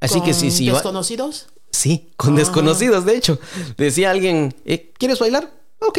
[0.00, 1.46] Así que sí, va- desconocidos。
[1.70, 2.38] sí, con Ah.
[2.38, 3.38] desconocidos, de hecho.
[3.76, 5.50] Decía alguien, eh, ¿quieres bailar?
[5.80, 5.98] Ok.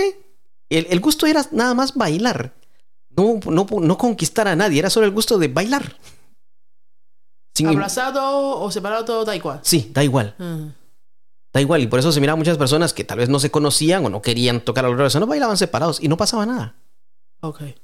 [0.69, 2.53] El, el gusto era nada más bailar.
[3.15, 5.95] No, no, no conquistar a nadie, era solo el gusto de bailar.
[7.55, 9.59] Sin- abrazado o separado da igual。
[9.63, 10.33] sí, da igual.
[10.39, 10.73] 嗯
[11.53, 14.09] ，Da igual, y por eso se miraban muchas personas que tal vez no se conocían o
[14.09, 16.73] no querían tocar a los revés, no bailaban separados y no pasaba nada.
[17.41, 17.75] OK，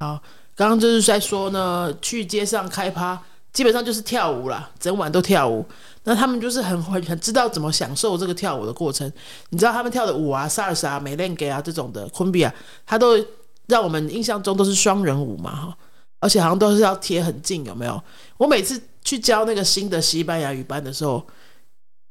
[0.00, 0.22] 好，
[0.54, 3.20] 刚刚就是在说呢，去街上开趴，
[3.52, 5.66] 基本上就是跳舞啦，整晚都跳舞。
[6.04, 9.12] 那他们就是很很很知道怎么享受这个跳舞的过程。
[9.50, 12.54] 你知道他们跳的舞啊，萨尔萨、美恋给啊这种的昆比啊，
[12.86, 13.22] 他都
[13.66, 15.78] 让我们印象中都是双人舞嘛哈，
[16.20, 18.02] 而且好像都是要贴很近，有没有？
[18.36, 21.26] 我每次去教那个新的西班牙语班的时候，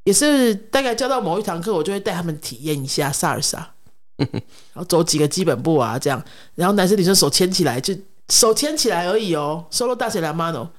[0.04, 3.74] 也是大概教到某一堂课，我就会带他们体验一下萨尔萨，
[4.18, 4.28] 然
[4.76, 6.24] 后走几个基本步啊，这样，
[6.56, 7.94] 然后男生女生手牵起来，就
[8.30, 10.70] 手牵起来而已哦，solo 大写两 mano。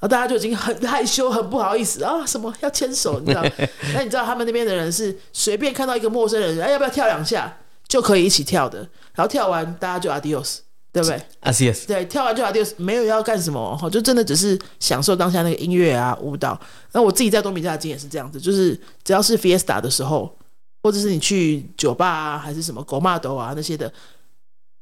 [0.00, 3.44] 然后大家就已经很害羞、很不好意思啊，什么要牵手，你知道？
[3.92, 8.78] 那你知道他们那边的人是随便看到一个陌生人，哎，要不要跳两下就可以一起跳的？
[9.14, 10.60] 然后跳完大家就 adios，
[10.92, 11.86] 对不对？Así es。
[11.86, 16.60] 对，跳完就 adios，没有要干什么，哈，就真的只是享受当下那个音乐啊、舞蹈。
[16.92, 20.36] 那我自己在多米加的经验是这样子，就是只要是 fiesta 的时候，
[20.82, 23.92] 或者是你去酒吧啊，还是什么狗骂斗啊那些的。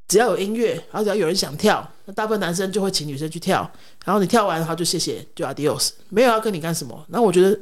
[0.07, 3.69] 只要有音乐，然后只要有人想跳，那大部分男生就会请女生去跳。
[4.03, 7.05] 然后你跳完，然后就谢谢，就 adios，没有要跟你干什么。
[7.09, 7.55] 那我觉得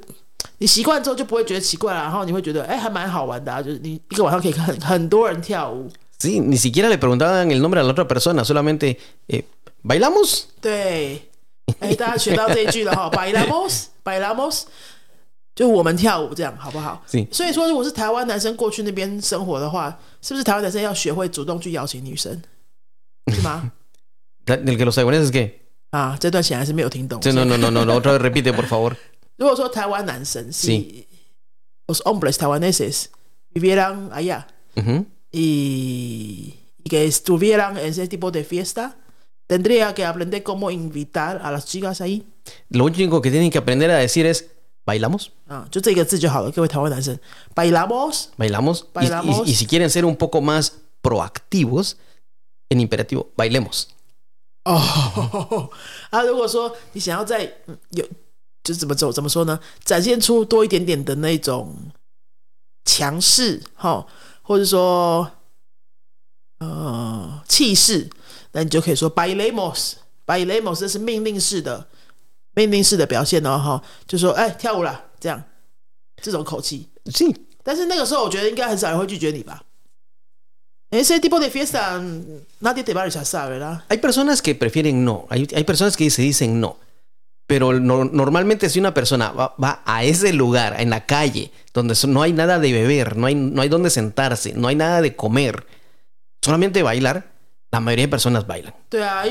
[0.60, 5.92] 你习惯之后就不会觉得奇怪了，然后你会觉得哎，还蛮好玩的，啊就是你一个晚上可以看很多人跳舞。
[6.19, 8.99] Sí, ni siquiera le preguntaban el nombre a la otra persona, solamente
[9.83, 10.47] bailamos.
[10.61, 11.23] 对，
[11.81, 14.63] 哎，大家学到这一句了哈，bailamos，bailamos。
[15.55, 17.05] 就我们跳舞这样好不好？
[17.31, 22.41] 所以说，如果是台湾男生过去那边生活的话，是不是台湾男生要学会主动去邀请女生？
[23.35, 23.71] 是吗？
[24.47, 25.51] El que los taiwaneses qué？
[25.91, 27.21] 啊，这段显然是没有听懂。
[27.35, 28.95] No no no no no otra vez repite por favor。
[29.37, 30.71] 如果说台湾男生是，
[31.87, 33.07] los hombres taiwaneses
[33.53, 34.45] vivieran allá
[35.31, 36.55] y
[36.89, 38.97] que estuvieran en ese tipo de fiesta
[39.47, 42.27] tendría que aprender cómo invitar a las chicas ahí.
[42.71, 44.51] Lo único que tienen que aprender a decir es
[44.85, 45.33] ¿Bailamos?
[45.49, 46.05] Ah, yo te digo
[47.55, 48.31] ¿Bailamos?
[48.37, 48.87] ¿Bailamos?
[48.93, 49.49] ¿Bailamos?
[49.49, 51.99] Y, y, si quieren ser un poco más proactivos,
[52.69, 53.89] en imperativo, bailemos.
[54.65, 55.71] 哦，
[56.11, 57.53] 啊，如果说你想要在
[57.91, 58.05] 有，
[58.63, 59.59] 就是怎么走，怎么说呢？
[59.85, 61.77] 展现出多一点点的那种
[62.85, 64.07] 强势，哈，
[64.48, 65.30] 或者说
[66.60, 68.10] 呃气势，
[68.54, 71.86] 那你就可以说 bailemos，bailemos，这是命令式的。
[72.54, 75.44] 命令式的表现哦，哈，就说哎跳舞了这样，
[76.22, 76.88] 这种口气。
[77.62, 79.62] 但是那个时候我觉得应该很少人会拒绝你吧。
[80.90, 82.00] Ese tipo de fiesta
[82.62, 83.82] nadie te va a rechazar, ¿verdad?
[83.90, 86.78] Hay personas que prefieren no, hay, hay personas que se dicen no.
[87.48, 91.96] Pero no, normalmente si una persona va, va, a ese lugar, en la calle, donde
[92.08, 95.16] no hay nada de beber, no hay, no hay donde sentarse, no hay nada de
[95.16, 95.66] comer,
[96.42, 97.32] solamente bailar,
[97.72, 98.74] la mayoría de personas bailan.
[98.90, 99.24] fiesta,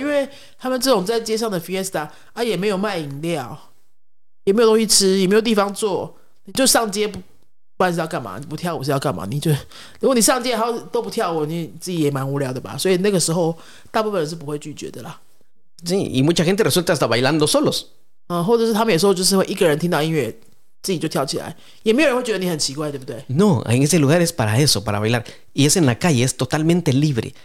[15.85, 17.93] Sí, y mucha gente resulta hasta bailando solos.
[18.28, 20.36] 嗯，或者是他们有时候就是会一个人听到音乐。
[20.84, 23.24] 自己就跳起来，也没有人会觉得你很奇怪，对不对？
[23.28, 25.24] No, en ese lugar es para eso, para bailar.
[25.54, 27.36] Y es en la calle, es totalmente libre.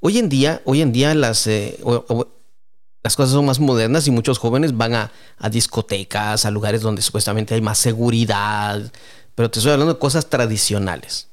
[0.00, 1.78] Hoy en día, hoy en día las, eh,
[3.02, 5.12] las cosas son más modernas y muchos jóvenes van a,
[5.50, 8.90] discotecas, a lugares donde supuestamente hay más seguridad,
[9.34, 11.28] pero te estoy hablando de cosas tradicionales.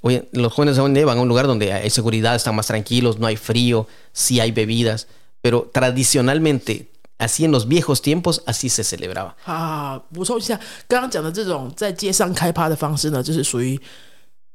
[0.00, 2.68] Oye, los jóvenes hoy en día van a un lugar donde hay seguridad, están más
[2.68, 5.06] tranquilos, no hay frío, sí hay bebidas,
[5.42, 6.88] pero tradicionalmente
[7.19, 9.35] así en los viejos tiempos así se celebraba.
[9.45, 10.01] Ah,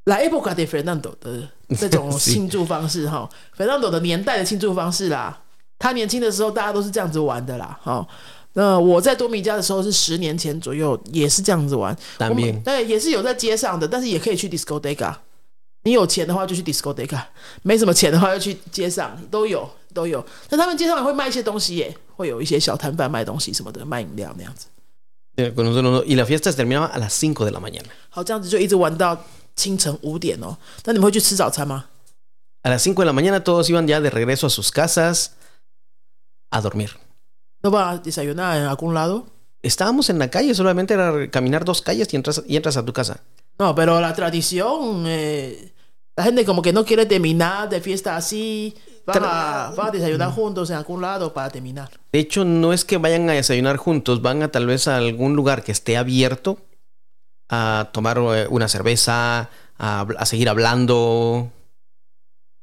[0.06, 1.48] 来 época de Fernando 的
[1.78, 5.40] 这种庆祝方式哈，Fernando 的年代的庆祝方式啦。
[5.78, 7.78] 他年轻的时候，大家都是这样子玩的啦。
[7.82, 8.06] 哈，
[8.52, 11.96] 那我在多米加的时候是十年前左右，也是这样子玩。
[12.18, 15.14] 单边对，也是有在街上的，但是也可以去 disco deca。
[15.83, 17.23] 你有钱的话就去 disco deca，
[17.63, 20.25] 没什么钱的话就去街上，都有都有。
[20.49, 24.67] 那他们街上也会卖一些东西耶，会有一些小摊贩卖东西什么的，卖饮料那样子。
[25.35, 27.87] 对，con nosotros y la fiesta terminaba a las cinco de la mañana。
[28.09, 29.17] 好，这样子就一直玩到。
[29.55, 31.87] 清晨五点哦，那你们会去吃早餐吗？
[32.61, 35.31] A las cinco de la mañana todos iban ya de regreso a sus casas
[36.49, 36.91] a dormir.
[37.61, 39.25] ¿No va a desayunar en algún lado?
[39.61, 42.93] Estábamos en la calle, solamente era caminar dos calles y entras, y entras a tu
[42.93, 43.19] casa.
[43.57, 45.72] No, pero la tradición, eh,
[46.16, 48.74] la gente como que no quiere terminar de fiesta así.
[49.06, 51.90] Van a, van a, desayunar juntos en algún lado para terminar.
[52.10, 55.36] De hecho, no es que vayan a desayunar juntos, van a tal vez a algún
[55.36, 56.58] lugar que esté abierto
[57.50, 61.50] a tomar eh, una cerveza, a, seguir hablando.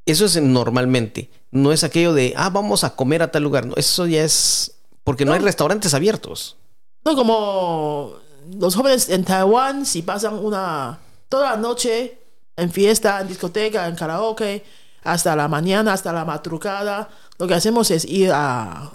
[0.05, 1.29] Eso es normalmente.
[1.51, 3.67] No es aquello de, ah, vamos a comer a tal lugar.
[3.67, 6.57] No, eso ya es porque no, hay restaurantes abiertos.
[7.03, 8.15] No como
[8.53, 12.20] los jóvenes en Taiwán, si pasan una toda la noche
[12.55, 14.63] en fiesta, en discoteca, en karaoke,
[15.03, 17.09] hasta la mañana, hasta la madrugada,
[17.39, 18.91] lo que hacemos es ir a,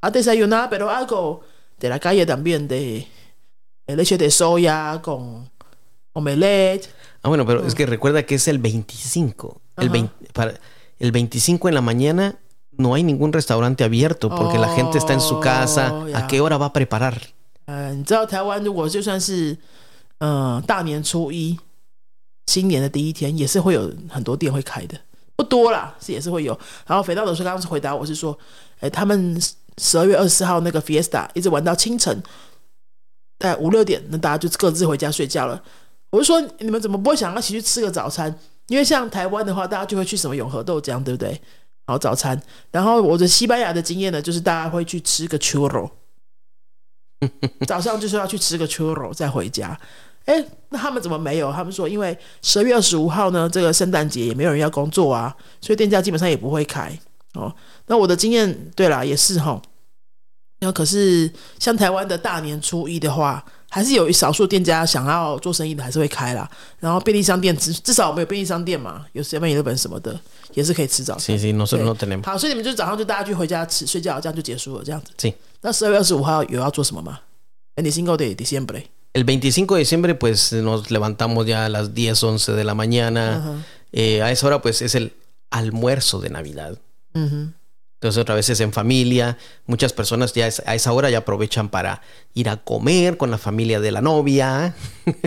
[0.00, 1.42] a desayunar, pero algo
[1.78, 3.06] de la calle también de
[3.86, 5.50] eh, leche de soya con
[6.14, 6.88] omelette.
[7.22, 9.60] Ah, bueno, pero es que recuerda que es el 25.
[9.76, 9.92] El, Ajá.
[9.92, 10.54] 20 para,
[10.98, 12.36] el 25 en la mañana
[12.72, 15.92] no hay ningún restaurante abierto porque la gente está en su casa.
[15.92, 17.20] Oh, ¿A qué hora va a preparar?
[20.22, 20.62] 呃，
[22.46, 24.98] 新年的第一天，也是会有很多店会开的，
[25.36, 26.58] 不多啦，是也是会有。
[26.86, 28.36] 然后肥皂老师刚刚是回答我是说，
[28.80, 29.40] 哎，他们
[29.78, 32.22] 十二月二十四号那个 Fiesta 一直玩到清晨，
[33.38, 35.62] 大概五六点，那大家就各自回家睡觉了。
[36.10, 38.38] 我就说你们怎么不会想要一起去吃个早餐？
[38.68, 41.40] 因为像台湾的话，大家就会去什么永和豆浆，对不对？
[41.86, 42.40] 好早餐。
[42.70, 45.90] 然后我的西班牙的经验呢，就是大家会去吃个 churro，
[47.66, 49.78] 早上就是要去吃个 churro 再回家。
[50.24, 51.52] 哎，那他们怎么没有？
[51.52, 56.96] 他们说，因为十二月二十五号呢，这个圣诞节也没有人要工作啊，所以店家基本上也不会开
[57.34, 57.52] 哦。
[57.86, 59.60] 那我的经验，对啦，也是哈。
[60.60, 66.48] 那可是像台湾的大年初一的话，还是有一少数店家想要做生意的，还是会开啦。
[66.78, 70.16] 然后便利商店至至少我们有便利商店嘛，有 Seven Eleven 什么的，
[70.54, 71.36] 也是可以吃早餐。
[71.36, 72.24] Nosotros 对 no tenemos.
[72.24, 75.10] 好，所以你们就早上就大家去回家吃睡觉，这样就结束了，这样子。
[75.18, 75.34] Sí.
[75.62, 77.18] 那十二月二十五号有要做什么吗？
[77.74, 78.84] 哎，你 cinco de diciembre。
[79.13, 83.37] El 25 de diciembre, pues nos levantamos ya a las 10, 11 de la mañana.
[83.37, 83.63] 嗯哼，
[83.93, 85.13] Eh, a esa hora, pues es el
[85.49, 86.77] almuerzo de Navidad.
[87.13, 87.53] 嗯哼，
[87.99, 89.37] Entonces, otra vez es en familia.
[89.65, 92.01] Muchas personas ya es- a esa hora ya aprovechan para
[92.35, 94.75] ir a comer con la familia de la novia.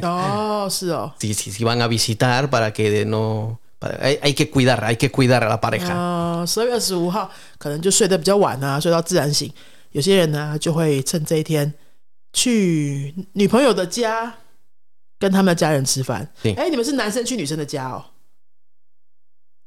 [0.03, 3.59] 哦， 是哦， Si, si, si van a visitar para que no.
[3.81, 5.93] para- hay, hay que cuidar, hay que cuidar a la pareja.
[5.93, 9.51] 呃，十二月二十五号可能就睡得比较晚啊，睡到自然醒。
[9.93, 11.73] 有些人呢就会趁这一天
[12.35, 14.39] 去女朋友的家，
[15.19, 16.33] 跟他们的家人吃饭。
[16.43, 18.05] 对哎，你们是男生去女生的家哦？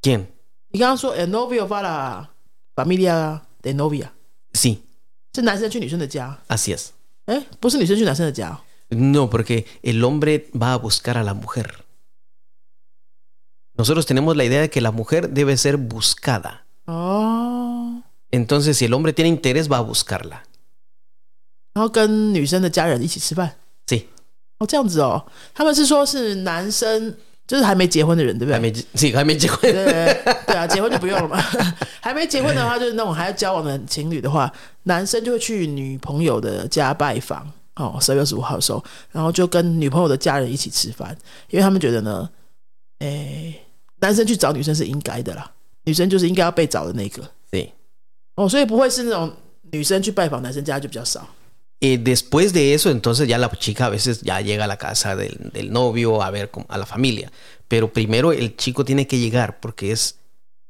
[0.02, 0.26] ¿Quién?
[0.70, 2.28] 你刚刚说 el novio va la
[2.74, 4.10] familia de novia，
[4.52, 4.78] Sí,
[5.34, 6.38] 是男生去女生的家？
[6.48, 6.90] así es.
[7.26, 8.60] 哎，不是女生去男生的家、哦。
[8.90, 11.84] No, porque el hombre va a buscar a la mujer.
[13.76, 16.66] Nosotros tenemos la idea de que la mujer debe ser buscada.
[16.86, 20.44] 哦， Entonces, si el hombre tiene interés, va a buscarla.
[21.79, 23.49] 然后跟女生的家人一起吃饭。
[24.57, 27.15] 哦，这样子哦，他们是说是男生，
[27.47, 29.61] 就是还没结婚的人，对不对？Jaime- sí, Jaime llegó.
[29.61, 29.71] 对
[30.45, 31.41] 对啊，结婚就不用了嘛。
[32.03, 34.51] 还没结婚的话，就是那种还要交往的情侣的话，
[34.83, 37.49] 男生就会去女朋友的家拜访。
[37.75, 41.17] 哦，十二月十五号的时候，然后就跟女朋友的家人一起吃饭，
[41.49, 42.29] 因为他们觉得呢，
[42.99, 43.57] 诶，
[44.01, 45.49] 男生去找女生是应该的啦，
[45.85, 47.23] 女生就是应该要被找的那个。
[47.49, 47.69] Sí.
[48.35, 49.31] 哦，所以不会是那种
[49.71, 51.25] 女生去拜访男生家就比较少。
[51.80, 55.50] Y después de eso, entonces ya la chica a veces ya llega a la casa del,
[55.52, 57.30] del novio a ver cómo- a la familia.
[57.68, 60.16] Pero primero el chico tiene que llegar porque es,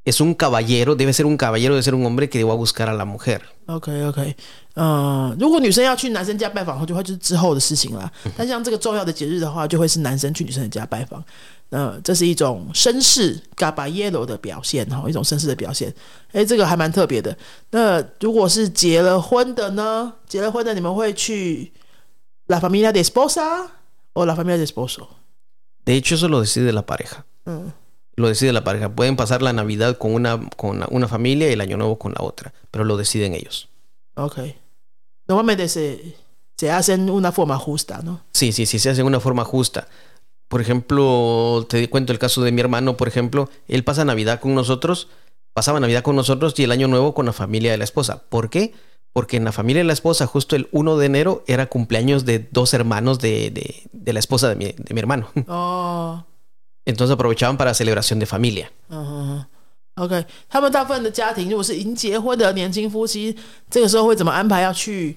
[0.04, 2.88] es un caballero, debe ser un caballero, debe ser un hombre que va a buscar
[2.88, 3.42] a la mujer.
[3.66, 4.36] OK OK，
[4.74, 8.10] 呃，如果女生要去男生家拜访的话，就会就是之后的事情啦。
[8.36, 11.24] 但像这个重要的节日的话，就会是男生去女生的家拜访。
[11.70, 15.92] 呃，这是一种绅士 （gaballero） 的表现哈，一种绅士的表现。
[16.32, 17.36] 哎，这个还蛮特别的。
[17.70, 20.12] 那如果是结了婚的呢？
[20.28, 21.72] 结了婚的你们会去
[22.46, 23.70] la familia de esposa
[24.12, 25.08] o la familia de esposo？
[25.84, 27.24] De hecho, eso lo decide la pareja.
[27.46, 27.72] 嗯
[28.16, 28.88] Lo decide la pareja.
[28.94, 32.12] Pueden pasar la Navidad con una, con una- una familia y el Año Nuevo con
[32.12, 33.68] la otra, pero lo deciden ellos.
[34.14, 36.14] ，OK。Normalmente se
[36.56, 38.20] se hacen una forma justa, ¿no?
[38.32, 39.88] Sí, sí, sí, se hace de una forma justa.
[40.48, 44.54] Por ejemplo, te cuento el caso de mi hermano, por ejemplo, él pasa Navidad con
[44.54, 45.08] nosotros,
[45.52, 48.22] pasaba Navidad con nosotros y el Año Nuevo con la familia de la esposa.
[48.28, 48.72] ¿Por qué?
[49.12, 52.40] Porque en la familia de la esposa, justo el 1 de enero, era cumpleaños de
[52.50, 55.28] dos hermanos de, de- de la esposa de mi, de mi hermano.
[55.46, 56.24] 哦。
[56.84, 58.70] Entonces aprovechaban para celebración de familia.
[58.90, 59.46] 嗯哼哼，
[60.04, 63.36] OK，他们大部分的家庭如果是已经结婚的年轻夫妻，
[63.70, 64.60] 这个时候会怎么安排？
[64.60, 65.16] 要去，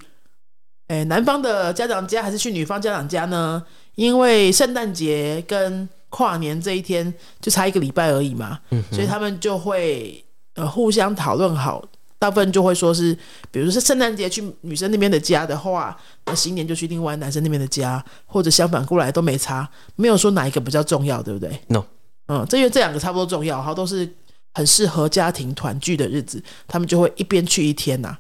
[0.88, 3.64] 诶，男方的家长家还是去女方家长家呢？
[3.95, 10.25] 因为圣诞节跟跨年这一天就差一个礼拜而已嘛，所以他们就会
[10.55, 11.85] 呃互相讨论好。
[12.19, 13.13] 大部分就会说是，
[13.51, 21.83] 比如说是圣诞节去女生那边的家的话，那新年就去另外男生那边的家，或者相反过来都没差，没有说哪一个比较重要，对不对？No.
[22.29, 24.09] 嗯，这因为这两个差不多重要，哈，都是
[24.55, 28.17] 很适合家庭团聚的日子，他们就会一边去一天呐、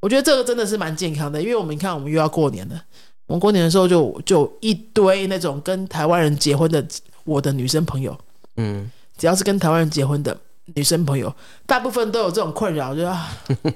[0.00, 2.82] 我觉得这个真的是蛮健康的，因为我们看，我们又要过年了，
[3.26, 6.84] 我们过年的时候就就一堆那种跟台湾人结婚的
[7.24, 8.16] 我的女生朋友
[8.54, 8.86] ，Mm.
[9.16, 10.36] 只要是跟台湾人结婚的
[10.74, 11.34] 女生朋友，
[11.66, 13.30] 大部分都有这种困扰，就啊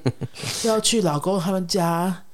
[0.65, 2.25] 要去老公他们家，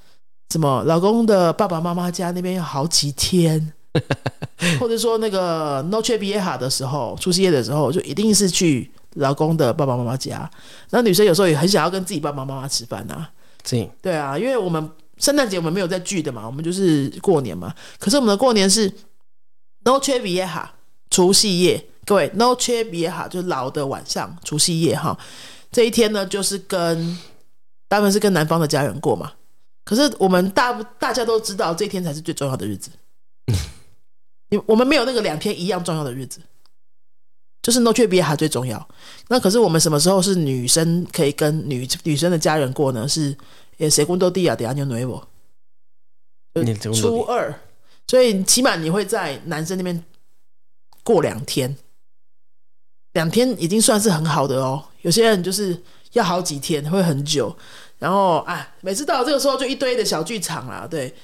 [0.51, 3.73] 什么老公的爸爸妈妈家那边要好几天，
[4.81, 10.51] 或者说那个 Noche Vieja 的时候，除夕夜的时候，就一定是去老公的爸爸妈妈家。
[10.91, 13.31] 那女生有时候也很想要跟自己爸爸妈妈吃饭啊
[13.65, 13.89] ，Sí.
[14.03, 17.73] 对啊，因为我们圣诞节我们没有在聚的嘛，我们就是过年嘛。
[17.99, 18.91] 可是我们的过年是
[19.85, 20.69] Noche Vieja，
[21.11, 21.87] 除夕夜。
[22.05, 25.17] 各位 Noche Vieja 就是老的晚上，除夕夜哈。
[25.71, 27.19] 这一天呢，就是跟
[27.89, 29.33] 当然是跟男方的家人过嘛。
[29.85, 32.91] 可是我们大大家都知道，这一天才是最重要的日子。
[34.51, 36.41] 你我们没有那个两天一样重要的日子，
[37.63, 38.89] 就是 Noche Vieja 最重要。
[39.29, 43.07] 那可是我们什么时候是女生可以跟女女生的家人过呢？
[43.09, 43.37] 是。
[43.77, 45.25] 也 segundo día de año nuevo，
[46.93, 47.55] 初二，
[48.07, 50.05] 所以起码你会在男生那边
[51.03, 51.77] 过两天，
[53.13, 54.85] 两天已经算是很好的哦。
[55.03, 55.83] 有些人就是
[56.13, 57.57] 要好几天，会很久。
[57.99, 61.15] 然后啊，每次到这个时候就一堆的小剧场啦，对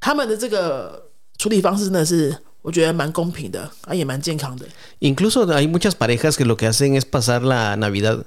[0.00, 4.66] 他们的这个处理方式呢，是我觉得蛮公平的啊，也蛮健康的。
[5.00, 8.24] Incluso hay muchas parejas que lo que hacen es pasar la Navidad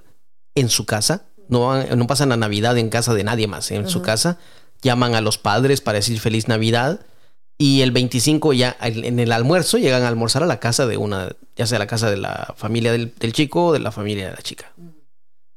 [0.54, 1.22] en su casa.
[1.52, 4.40] No, no pasan la Navidad en casa de nadie más, en su casa.
[4.82, 7.02] Llaman a los padres para decir feliz Navidad.
[7.58, 11.36] Y el 25 ya en el almuerzo llegan a almorzar a la casa de una,
[11.56, 14.42] ya sea la casa de la familia del, chico o de la familia de la
[14.42, 14.72] chica.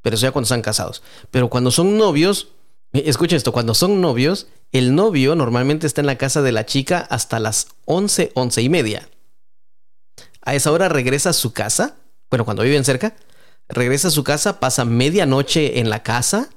[0.02, 1.02] Pero eso ya cuando están casados.
[1.30, 2.48] Pero cuando son novios,
[2.92, 6.66] eh, escuchen esto, cuando son novios, el novio normalmente está en la casa de la
[6.66, 9.08] chica hasta las 11, 11 y media.
[10.42, 11.94] A esa hora regresa a su casa,
[12.30, 13.14] bueno, cuando viven cerca,
[13.68, 16.50] regresa a su casa, pasa medianoche en la casa,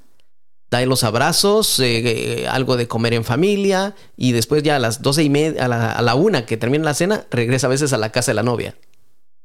[0.70, 5.02] da los abrazos, eh, eh, algo de comer en familia y después ya a las
[5.02, 8.12] doce y media, a la, una que termina la cena, regresa a veces a la
[8.12, 8.76] casa de la novia.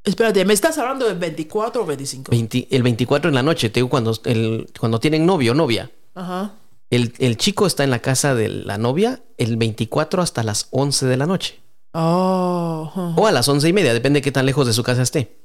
[0.05, 2.33] Espérate, ¿me estás hablando del 24 o 25?
[2.71, 5.93] el 24 en la noche, te digo, cuando, el, cuando tienen novio o novia.
[6.15, 6.55] Ajá.
[6.91, 11.07] El, el, chico está en la casa de la novia el 24 hasta las 11
[11.07, 11.61] de la noche.
[11.93, 13.15] Oh.
[13.17, 15.42] O a las once y media, depende de qué tan lejos de su casa esté.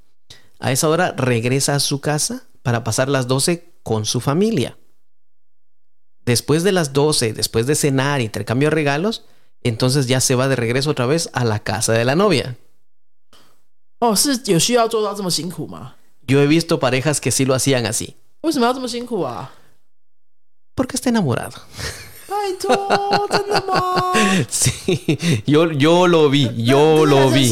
[0.60, 4.78] A esa hora regresa a su casa para pasar las 12 con su familia.
[6.26, 9.24] Después de las 12, después de cenar, intercambio de regalos,
[9.64, 12.58] entonces ya se va de regreso otra vez a la casa de la novia.
[14.00, 14.16] Oh,
[16.22, 18.18] Yo he visto parejas que sí lo hacían así.
[20.76, 21.58] Porque está enamorado.
[24.50, 27.48] sí, yo, yo lo vi, yo lo vi.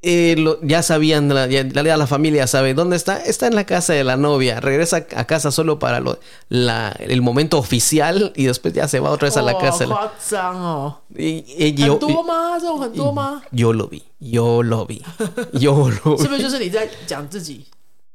[0.00, 3.16] Eh, lo, ya sabían, la, ya, la familia sabe dónde está.
[3.16, 4.60] Está en la casa de la novia.
[4.60, 9.10] Regresa a casa solo para lo, la, el momento oficial y después ya se va
[9.10, 9.86] otra vez a la oh, casa.
[11.16, 12.12] Y, y, yo, y,
[13.52, 15.02] yo lo vi, yo lo vi,
[15.52, 16.22] yo lo vi.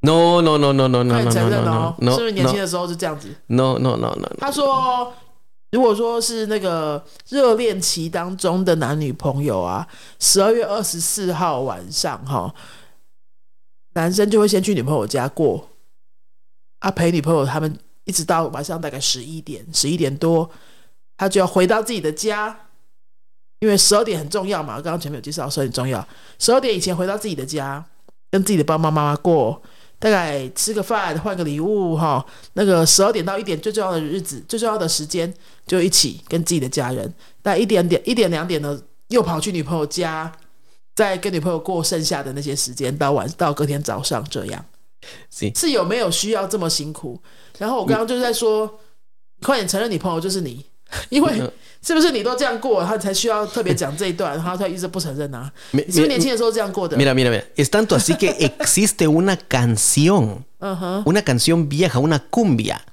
[0.02, 2.28] No, no, no, no, no, no, no, no, no, no,
[3.48, 5.14] no, no, no, no, no.
[5.74, 9.88] 如果说是那个热恋期当中的男女朋友啊，
[10.20, 12.54] 十二月二十四号晚上哈，
[13.96, 15.68] 男生就会先去女朋友家过，
[16.78, 20.48] 啊陪女朋友他们一直到晚上大概十一点十一点多，
[21.18, 22.68] 他就要回到自己的家，
[23.58, 26.08] 因为十二点很重要嘛，刚刚前面有介绍十二点重要，
[26.38, 27.84] 十二点以前回到自己的家，
[28.30, 29.60] 跟自己的爸爸妈妈过。
[30.04, 32.26] 大概吃个饭，换个礼物哈。
[32.56, 35.34] 那个十二点到一点最重要的日子，最重要的时间，
[35.66, 37.14] 就一起跟自己的家人。
[37.44, 40.30] 那一点点、一点两点呢，又跑去女朋友家，
[40.94, 44.66] 再跟女朋友过剩下的那些时间，到晚到隔天早上这样。
[45.56, 47.22] 是有没有需要这么辛苦？
[47.58, 48.80] 然后我刚刚就是在说，
[49.42, 50.66] 快点承认你朋友就是你，
[51.09, 51.51] 因为。
[51.81, 55.51] 是不是你都这样过，他才需要特别讲这一段，然后他一直不承认啊？
[55.71, 56.97] 你是不是年轻的时候这样过的？
[56.97, 57.45] Mira, mira, mira.
[57.57, 62.85] Es tanto así que existe una canción, una canción vieja, una cumbia,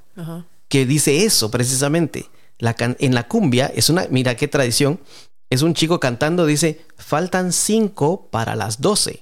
[0.69, 2.27] que dice eso precisamente.
[2.59, 4.99] La en la cumbia es una, mira qué tradición.
[5.49, 9.19] Es un chico cantando, dice, faltan cinco para las doce.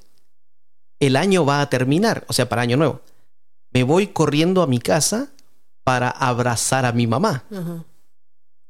[0.99, 2.99] El año va a terminar, o sea, para año nuevo.
[3.71, 5.29] Me voy corriendo a mi casa
[5.85, 7.45] para abrazar a mi mamá.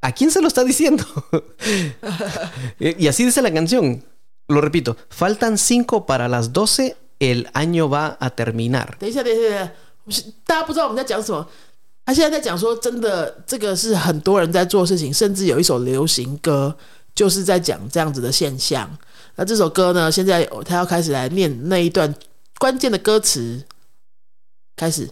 [0.02, 1.06] ¿A quién se lo está diciendo?
[2.80, 4.04] y así dice la canción.
[4.50, 8.98] Lo repito, faltan cinco para las doce, el año va a terminar.
[9.00, 9.72] 等一下，等一下，
[10.46, 11.48] 大家不知道我们在讲什么。
[12.06, 16.78] 他现在在讲说，真的，这个是很多人在做事情，甚至有一首流行歌
[17.16, 18.98] 就是在讲这样子的现象。
[19.36, 22.14] 那这首歌呢，现在他要开始来念那一段
[22.60, 23.64] 关键的歌词。
[24.76, 25.10] 开始。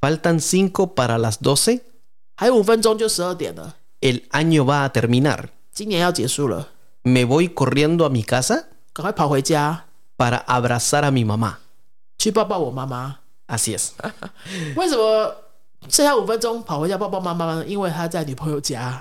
[0.00, 1.82] Faltan cinco para las doce，
[2.34, 3.76] 还有五分钟就十二点了。
[4.09, 5.51] El año va a terminar.
[7.03, 8.69] Me voy corriendo a mi casa
[10.15, 11.59] para abrazar a mi mamá.
[13.47, 13.95] Así es.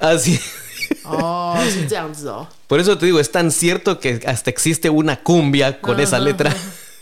[0.00, 0.40] Así.
[2.66, 6.54] Por eso te digo, es tan cierto que hasta existe una cumbia con esa letra.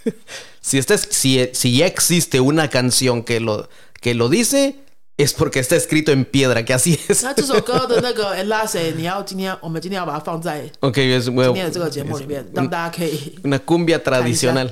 [0.60, 3.68] si, si, si ya existe una canción que lo,
[4.00, 4.76] que lo dice,
[5.21, 7.23] es porque está escrito en piedra, que así es.
[7.23, 14.69] 那这首歌的那个 Enlace，你要今天我们今天要把它放在 Ok, es 今 bueno, 天的这个节目里面，让大家可以 una cumbia tradicional.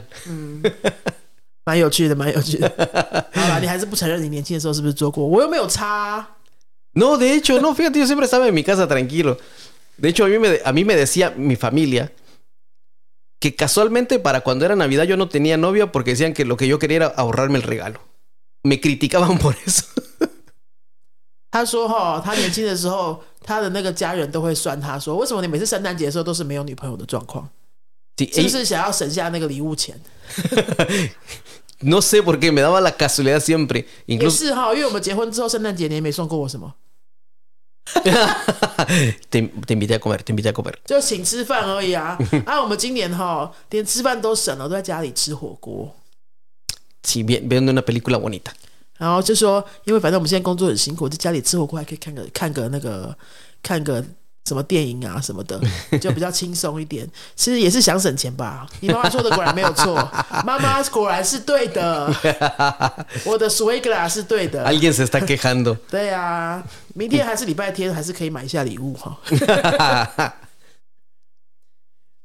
[1.66, 2.70] 蛮有趣的，蛮有趣的。
[3.34, 5.26] 好啦，你还是不承认你年轻的时候是不是做过？
[5.26, 6.38] 我又没有差啊、
[6.94, 9.38] No, de hecho, no, fíjate, yo siempre estaba en mi casa tranquilo.
[9.98, 12.12] De hecho, a mí me, a mí me decía mi familia
[13.40, 16.68] que casualmente para cuando era Navidad yo no tenía novia porque decían que lo que
[16.68, 18.00] yo quería era ahorrarme el regalo.
[18.64, 19.86] Me criticaban por eso.
[21.51, 27.49] 他说哈，他年轻的时候，他的那个家人都会酸他说，为什么你每次圣诞节的时候都是没有女朋友的状况
[28.17, 30.01] ？Sí, 是不是想要省下那个礼物钱？
[31.83, 33.87] no sé por qué, me daba la casualidad siempre.
[34.07, 36.75] Incluso 是哈，因为我们结婚之后，圣诞节你也没送过我什么，
[39.31, 40.75] te, te invité a comer, te invité a comer.
[40.85, 42.19] 就请吃饭而已啊。
[42.47, 45.97] 啊，我们今年哈连吃饭都省了，都在家里吃火锅。
[47.03, 48.53] Sí, vi- viendo una película bonita.
[49.01, 53.17] 然后就说，因为反正我们现在工作很辛苦，在家里吃火锅还可以看个看个那个
[53.63, 54.05] 看个
[54.45, 55.59] 什么电影啊什么的，
[55.99, 57.09] 就比较轻松一点。
[57.35, 58.67] 其实也是想省钱吧。
[58.81, 59.95] 你妈妈说的果然没有错，
[60.45, 62.15] 妈妈果然是对的，
[63.25, 64.63] 我的 s w i g l a 是对的。
[64.67, 65.79] Alguien se está quejando.
[65.91, 66.63] 对啊，
[66.95, 69.17] 明天还是礼拜天，还是可以买一下礼物哈。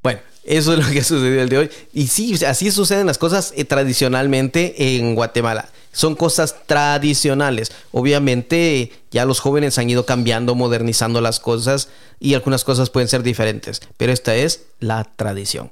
[0.01, 1.71] Bueno, eso es lo que sucedió el de hoy.
[1.93, 5.69] Y sí, así suceden las cosas eh, tradicionalmente en Guatemala.
[5.94, 7.72] Son cosas tradicionales.
[7.92, 11.88] Obviamente ya los jóvenes han ido cambiando, modernizando las cosas
[12.18, 13.80] y algunas cosas pueden ser diferentes.
[13.96, 15.70] Pero esta es la tradición.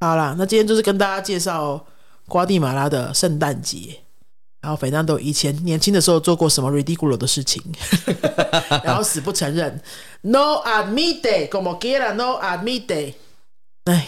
[0.00, 1.86] 好啦，那今天就是跟大家介绍
[2.28, 4.00] 瓜地马拉的圣诞节。
[4.60, 7.62] 然后斐南多以前年轻的时候做过什么 ridiculous 的事情，
[8.82, 9.80] 然后死不承认。
[10.22, 13.14] No admite, como quiera, no admite。
[13.84, 14.06] 哎，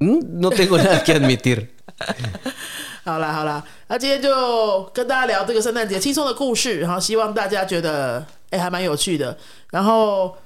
[0.00, 1.70] Mm, No tengo nada que admitir.
[3.05, 9.37] 好啦好啦，那今天就跟大家聊这个圣诞节轻松的故事，然后希望大家觉得哎还蛮有趣的。
[9.71, 10.37] 然后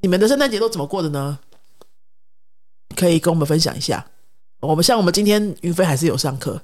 [0.00, 1.38] 你们的圣诞节都怎么过的呢？
[2.96, 4.04] 可以跟我们分享一下。
[4.60, 6.60] 我们像我们今天云飞还是有上课，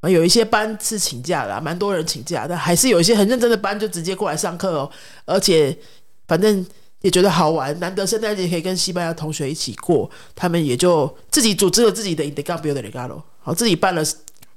[0.00, 4.90] 啊，有一些班是请假啦，蛮多人请假，但还是有一些很认真的班就直接过来上课哦，
[5.24, 5.78] 而且
[6.26, 6.66] 反正
[7.02, 14.02] 也觉得好玩，难得圣诞节可以跟西班牙同学一起过，他们也就自己组织了自己的 intercambio de regalo，好，自己办了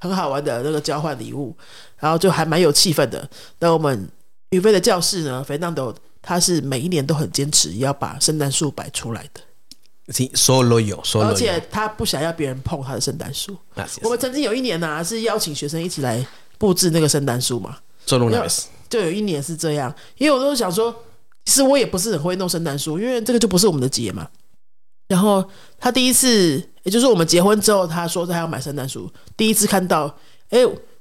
[0.02, 1.56] 很好玩的那个交换礼物，
[1.98, 3.30] 然后就还蛮有气氛的。
[3.60, 4.10] 那我们
[4.50, 9.42] 云飞的教室呢，肥当斗他是每一年都很坚持要把圣诞树摆出来的
[10.12, 11.36] ，Sí, solo yo, 而 solo yo.
[11.36, 13.56] 且他不想要别人碰他的圣诞树。
[14.02, 16.26] 我们曾经有一年呢、是邀请学生一起来
[16.58, 17.78] 布置那个圣诞树嘛
[18.08, 18.64] ，Solo una Yo- vez.
[18.90, 20.94] 就有一年是这样，因为我都想说，
[21.46, 24.28] 其实我也不是很会弄圣诞树，因为这个就不是我们的节嘛。
[25.12, 25.44] 然后
[25.78, 30.16] 他第一次，也就是我们结婚之后，他说他要买圣诞树，第一次看到，
[30.52, 30.60] 哎，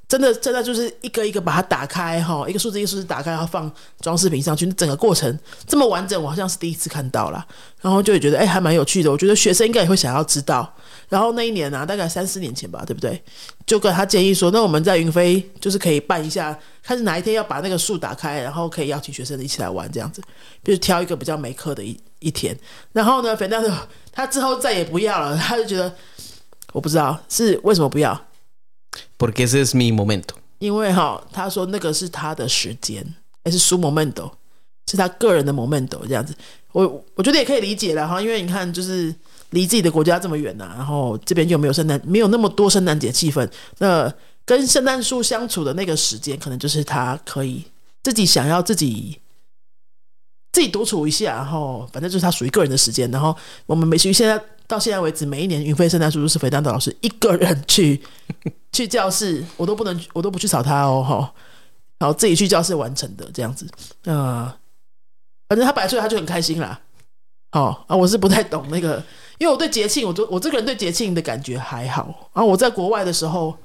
[0.09, 7.47] 真的真的就是一个一个把它打开哈，一个数字一个数字打开，然后放装饰品上去，整个过程这么完整，我好像是第一次看到啦。
[7.81, 10.75] 然后就会觉得哎还蛮有趣的，我觉得学生应该也会想要知道。
[11.09, 13.23] 然后那一年啊，大概三四年前吧，对不对？
[13.65, 20.21] 就跟他建议说，那我们在云飞就是可以办一下，看是哪一天要把那个树打开，然后可以邀请学生一起来玩这样子，
[20.65, 22.59] 就是挑一个比较没课的一一天。
[22.93, 23.71] 然后呢，反正
[24.13, 25.93] 他之后再也不要了， 他就觉得
[26.73, 28.27] 我不知道是为什么不要
[29.19, 30.35] ，Porque ese es mi momento.
[30.59, 33.05] 因为哈，他说那个是他的时间，
[33.45, 34.31] 还是书 momento，
[34.91, 36.35] 是他个人的 momento 这样子。
[36.73, 39.13] 我我觉得也可以理解了哈，因为你看，就是
[39.51, 44.13] 离自己的国家这么远呐、然后这边又没有圣诞，没有那么多圣诞节气氛，那
[44.45, 47.65] 跟圣诞树相处的那个时间，可能就是他可以
[48.03, 49.20] 自己想要自己
[50.53, 53.11] 自己独处一下，然后反正就是他属于个人的时间。
[53.11, 53.37] 然后
[53.67, 58.03] 我们每其实现在到现在为止，每一年云飞圣诞树都是肥当的老师一个人去
[58.73, 61.33] 去教室，我都不能，我都不去找他哦，哈，
[61.99, 63.67] 然后自己去教室完成的这样子，
[64.05, 64.53] 呃，
[65.49, 66.81] 反正他摆出来他就很开心啦。
[67.53, 69.03] 好、啊，我是不太懂那个，
[69.39, 72.31] 因为我对节庆，我就我这个人对节庆的感觉还好。
[72.33, 73.57] 然后我在国外的时候，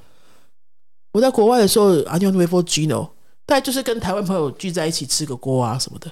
[1.11, 3.09] 我在国外的时候，I don't wait for Gino，
[3.45, 6.11] 大概就是跟台湾朋友聚在一起吃个锅啊什么的。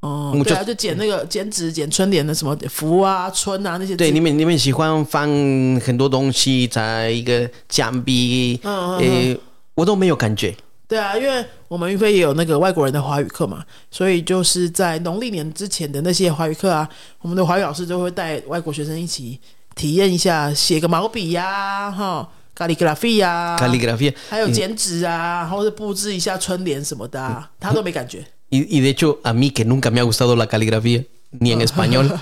[0.00, 3.96] 哦，对啊，就剪那个剪纸、剪春联的什么福啊、春啊那些。
[3.96, 5.28] 对，你们你们喜欢放
[5.80, 9.40] 很多东西在一个墙壁，嗯，嗯嗯呃，
[9.74, 10.54] 我都没有感觉。
[10.86, 16.88] 对啊，因为我们云飞也有那个外国人的华语课嘛，所以就是在农历年之前的那些华语课啊，
[17.20, 19.38] 我们的华语老师就会带外国学生一起
[19.74, 24.14] 体验一下写个毛笔呀，哈，咖喱格拉菲呀，Caligrafía.
[24.30, 28.24] 还有剪纸啊，或者布置一下春联什么的、啊，他都没感觉。
[28.49, 32.13] Y, y de hecho, a mí que nunca me ha gustado la caligrafía, ni en español.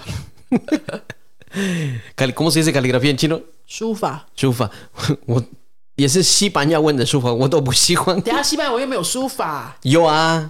[2.15, 3.41] Cali- ¿Cómo se dice caligrafía en chino?
[3.67, 4.69] 书法，书法，
[5.25, 5.43] 我
[5.95, 8.19] 也是西班牙文的书法，我都不喜欢。
[8.21, 10.49] 等一下西班牙文又没有书法， Yo ah,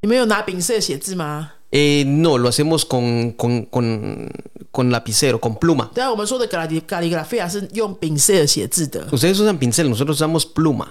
[0.00, 1.52] 你们有拿丙色写字吗？
[1.70, 4.30] eh, no, lo hacemos con, con, con,
[4.70, 5.90] con lapicero, con pluma.
[5.94, 10.88] 对啊，我们说的咖喱咖喱格拉菲亚是用丙色写字的， Ustedes usan pincel, nosotros usamos pluma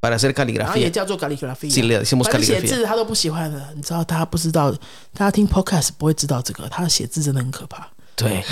[0.00, 1.74] Para hacer 然后也.叫做咖喱格拉菲亚。
[1.74, 4.74] Sí, le decimos 反正写.字他都不喜欢的，你知道他不知道，
[5.14, 7.88] 他听 podcast 不会知道这个，他写字真的很可怕。
[8.16, 8.42] 对，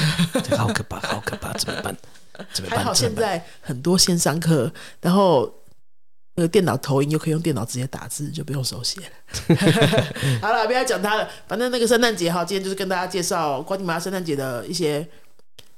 [0.56, 1.96] 好可怕，好可怕，怎么办？
[2.52, 2.78] 怎么办？
[2.78, 4.72] 还好现在很多线上课，
[5.02, 5.52] 然后
[6.36, 9.56] 那个电脑投影又可以用电脑直接打字，就不用手写了。
[10.40, 15.06] 好了，不要讲它了，反正那个圣诞节哈，今天就是跟大家介绍瓜地马拉圣诞节的一些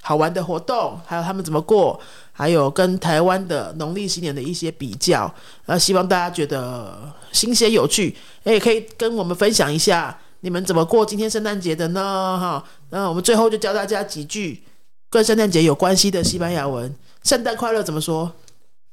[0.02, 2.00] 好玩的活动，还有他们怎么过，
[2.40, 5.30] 还有跟台湾的农历新年的一些比较。
[5.66, 12.00] 那希望大家觉得新鲜有趣，也可以跟我们分享一下你们怎么过今天圣诞节的呢？
[12.40, 14.62] 哈，那我们最后就教大家几句
[15.10, 16.96] 跟圣诞节有关系的西班牙文。
[17.22, 18.34] 圣诞快乐怎么说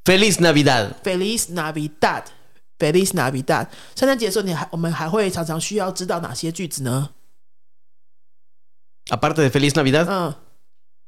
[0.04, 2.24] Feliz Navidad.？Feliz Navidad。
[2.78, 3.68] Feliz Navidad。
[3.95, 7.12] 圣诞节的时候，你还我们还会常常需要知道哪些句子呢
[9.10, 10.34] ？Aparte de Feliz Navidad, 嗯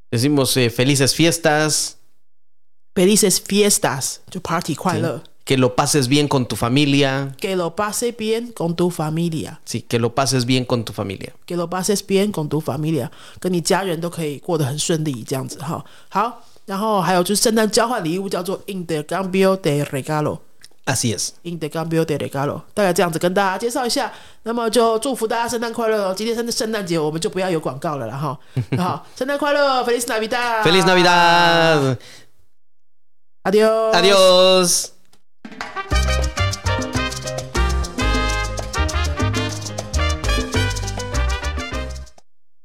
[0.10, 1.99] decimos eh, felices fiestas,
[2.95, 5.22] ，Felices Fiestas 就 Party 快乐。
[5.45, 7.35] que lo pases bien con tu familia.
[7.39, 9.61] Que lo pase bien con tu familia.
[9.66, 11.35] Sí, que lo pases bien con tu familia.
[11.45, 13.11] Que lo pases bien con tu familia，
[13.41, 15.85] 跟你家人都可以过得很顺利，这样子哈。
[16.09, 20.39] 好，然后还有就是圣诞交换礼物叫做 intercambio de regalo。
[20.87, 21.30] Así es.
[21.45, 24.11] intercambio de regalo，大概这样子跟大家介绍一下。
[24.45, 26.14] 那么就祝福大家圣诞快乐哦！
[26.14, 28.39] 今天圣圣诞节我们就不要有广告了啦哈。
[28.78, 30.62] 好，圣诞快乐，Feliz Navidad。
[30.62, 31.97] Feliz Navidad.
[33.44, 33.96] Adiós.
[33.96, 34.94] Adiós.